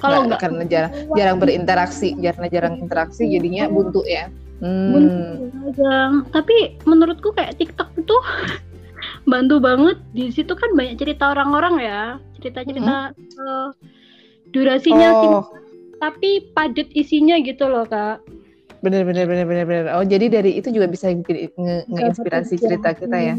kalau 0.00 0.26
nggak 0.26 0.40
karena 0.40 0.64
jarang 0.66 0.92
jarang 1.14 1.36
berinteraksi 1.38 2.16
jarang 2.18 2.48
jarang 2.48 2.74
interaksi 2.80 3.28
jadinya 3.28 3.68
buntu 3.68 4.02
ya. 4.08 4.32
Hmm. 4.60 4.92
buntu 4.92 5.08
tapi 6.36 6.76
menurutku 6.84 7.32
kayak 7.32 7.56
TikTok 7.56 7.88
itu 7.96 8.16
bantu 9.32 9.60
banget. 9.60 9.96
Di 10.16 10.32
situ 10.32 10.52
kan 10.56 10.72
banyak 10.74 10.96
cerita 11.00 11.32
orang-orang 11.32 11.74
ya. 11.80 12.00
Cerita-cerita 12.40 13.12
hmm. 13.12 13.40
uh, 13.40 13.68
durasinya 14.50 15.08
oh. 15.12 15.20
sih 15.20 15.30
tapi 16.00 16.48
padat 16.56 16.88
isinya 16.96 17.36
gitu 17.44 17.68
loh 17.68 17.84
kak. 17.84 18.24
Bener 18.80 19.04
bener 19.04 19.28
bener 19.28 19.44
bener 19.44 19.64
bener. 19.68 19.84
Oh 19.92 20.00
jadi 20.00 20.32
dari 20.32 20.56
itu 20.56 20.72
juga 20.72 20.88
bisa 20.88 21.12
nge-inspirasi 21.12 22.56
nge 22.56 22.62
cerita 22.64 22.96
kita 22.96 23.18
ya 23.20 23.36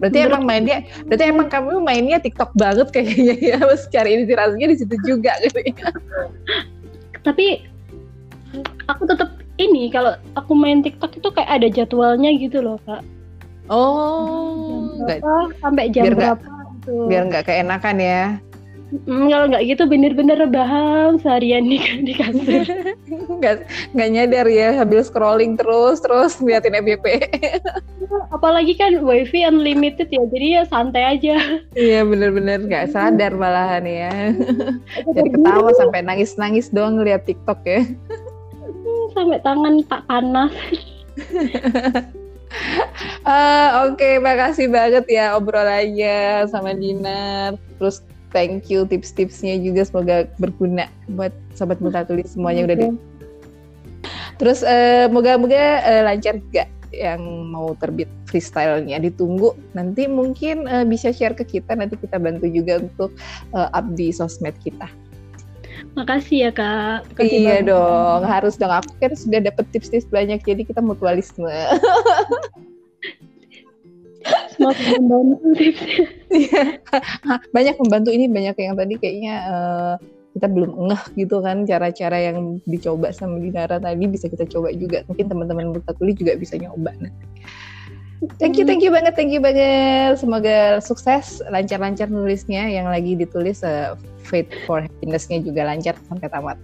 Berarti 0.00 0.18
Menurut 0.24 0.32
emang 0.32 0.44
mainnya, 0.48 0.78
berarti 1.04 1.24
emang 1.28 1.48
kamu 1.52 1.72
mainnya 1.84 2.18
TikTok 2.18 2.56
banget 2.56 2.88
kayaknya 2.88 3.36
ya, 3.36 3.54
harus 3.62 3.84
cari 3.92 4.16
inspirasinya 4.16 4.66
di 4.72 4.76
situ 4.80 4.96
juga 5.04 5.36
gitu 5.44 5.60
ya. 5.60 5.92
Tapi 7.20 7.68
aku 8.88 9.04
tetap 9.04 9.36
ini 9.60 9.92
kalau 9.92 10.16
aku 10.40 10.56
main 10.56 10.80
TikTok 10.80 11.20
itu 11.20 11.28
kayak 11.28 11.60
ada 11.60 11.68
jadwalnya 11.68 12.32
gitu 12.32 12.64
loh 12.64 12.80
kak. 12.88 13.04
Oh, 13.70 14.88
jam 14.98 15.20
berapa, 15.20 15.32
sampai 15.62 15.84
jam 15.92 16.02
biar 16.08 16.16
berapa? 16.16 16.42
Gak, 16.42 16.66
gitu. 16.80 16.96
Biar 17.06 17.22
nggak 17.28 17.44
keenakan 17.46 17.96
ya. 18.00 18.22
Mm, 18.90 19.30
kalau 19.30 19.46
nggak 19.46 19.64
gitu 19.70 19.82
bener-bener 19.86 20.34
rebahan 20.34 21.22
seharian 21.22 21.70
di, 21.70 21.78
di 22.10 22.14
kantor. 22.14 22.66
nggak 23.40 23.54
nggak 23.94 24.08
nyadar 24.10 24.46
ya 24.50 24.74
sambil 24.82 25.00
scrolling 25.06 25.54
terus 25.54 26.02
terus 26.02 26.34
ngeliatin 26.42 26.74
FYP. 26.82 27.06
Apalagi 28.34 28.74
kan 28.74 28.98
wifi 28.98 29.46
unlimited 29.46 30.10
ya, 30.10 30.22
jadi 30.26 30.46
ya 30.58 30.62
santai 30.66 31.02
aja. 31.18 31.38
Iya 31.78 32.02
bener-bener 32.02 32.66
nggak 32.66 32.90
sadar 32.90 33.30
malahan 33.38 33.86
ya. 33.86 34.34
jadi 35.14 35.28
ketawa 35.38 35.70
sampai 35.78 36.02
nangis-nangis 36.02 36.74
doang 36.74 36.98
ngeliat 36.98 37.22
TikTok 37.22 37.62
ya. 37.62 37.86
sampai 39.14 39.42
tangan 39.42 39.82
tak 39.90 40.02
panas. 40.06 40.54
uh, 43.26 43.68
Oke, 43.86 43.98
okay, 43.98 44.14
makasih 44.22 44.70
banget 44.70 45.06
ya 45.10 45.34
obrolannya 45.34 46.46
sama 46.46 46.74
Dinar. 46.78 47.58
Terus 47.78 48.06
thank 48.30 48.70
you 48.70 48.86
tips-tipsnya 48.86 49.58
juga 49.60 49.86
semoga 49.86 50.16
berguna 50.38 50.86
buat 51.14 51.34
sobat 51.54 51.78
muka 51.78 52.06
tulis 52.06 52.30
semuanya 52.32 52.66
udah 52.66 52.76
di 52.76 52.86
terus 54.40 54.64
uh, 54.64 55.06
moga-moga 55.12 55.84
uh, 55.84 56.02
lancar 56.08 56.40
juga 56.40 56.64
yang 56.90 57.22
mau 57.46 57.78
terbit 57.78 58.10
freestyle-nya 58.26 58.98
ditunggu 58.98 59.54
nanti 59.78 60.10
mungkin 60.10 60.66
uh, 60.66 60.82
bisa 60.82 61.14
share 61.14 61.36
ke 61.38 61.46
kita 61.46 61.78
nanti 61.78 61.94
kita 61.94 62.18
bantu 62.18 62.50
juga 62.50 62.82
untuk 62.82 63.14
uh, 63.54 63.70
up 63.70 63.86
di 63.94 64.10
sosmed 64.10 64.56
kita 64.58 64.90
Makasih 65.98 66.38
ya 66.46 66.50
kak. 66.54 67.08
Makasih 67.12 67.38
iya 67.40 67.56
banget. 67.64 67.72
dong, 67.72 68.20
harus 68.22 68.54
dong. 68.60 68.70
Aku 68.70 68.92
kan 69.00 69.12
sudah 69.16 69.40
dapat 69.42 69.64
tips-tips 69.74 70.06
banyak, 70.12 70.38
jadi 70.44 70.62
kita 70.62 70.78
mutualisme. 70.78 71.50
banyak 77.56 77.74
membantu 77.80 78.10
ini 78.12 78.28
banyak 78.28 78.56
yang 78.60 78.76
tadi 78.76 78.94
kayaknya 79.00 79.34
eh, 79.48 79.94
kita 80.36 80.46
belum 80.46 80.86
ngeh 80.86 81.26
gitu 81.26 81.42
kan 81.42 81.66
cara-cara 81.66 82.30
yang 82.30 82.62
dicoba 82.68 83.10
sama 83.10 83.42
Dinara 83.42 83.82
tadi 83.82 84.06
bisa 84.06 84.30
kita 84.30 84.46
coba 84.46 84.70
juga. 84.76 85.02
Mungkin 85.10 85.26
teman-teman 85.26 85.74
Mutatuli 85.74 86.14
juga 86.14 86.38
bisa 86.38 86.54
nyoba 86.54 86.94
nanti. 87.02 87.26
Thank 88.36 88.60
you, 88.60 88.68
thank 88.68 88.84
you 88.84 88.92
banget, 88.92 89.16
thank 89.16 89.32
you 89.32 89.40
banget. 89.40 90.20
Semoga 90.20 90.84
sukses, 90.84 91.40
lancar-lancar 91.48 92.12
nulisnya 92.12 92.68
yang 92.68 92.92
lagi 92.92 93.16
ditulis 93.16 93.64
uh, 93.64 93.96
Fate 94.20 94.52
for 94.68 94.84
Happiness-nya 94.84 95.40
juga 95.40 95.64
lancar 95.64 95.96
sampai 96.04 96.28
tamat. 96.28 96.60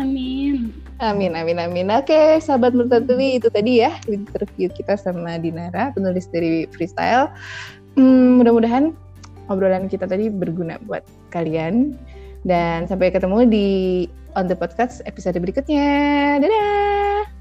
Amin. 0.00 0.72
Amin, 1.00 1.36
amin, 1.36 1.60
amin. 1.60 1.86
Oke, 1.92 2.40
sahabat 2.40 2.72
Murtatuli, 2.72 3.36
itu 3.36 3.52
tadi 3.52 3.84
ya 3.84 3.92
interview 4.08 4.72
kita 4.72 4.96
sama 4.96 5.36
Dinara, 5.36 5.92
penulis 5.92 6.28
dari 6.32 6.64
Freestyle. 6.72 7.28
Hmm, 8.00 8.40
mudah-mudahan 8.40 8.96
obrolan 9.52 9.92
kita 9.92 10.08
tadi 10.08 10.32
berguna 10.32 10.80
buat 10.88 11.04
kalian. 11.28 11.96
Dan 12.48 12.88
sampai 12.88 13.12
ketemu 13.12 13.44
di 13.44 13.68
On 14.32 14.48
The 14.48 14.56
Podcast 14.56 15.04
episode 15.04 15.36
berikutnya. 15.36 16.40
Dadah! 16.40 17.39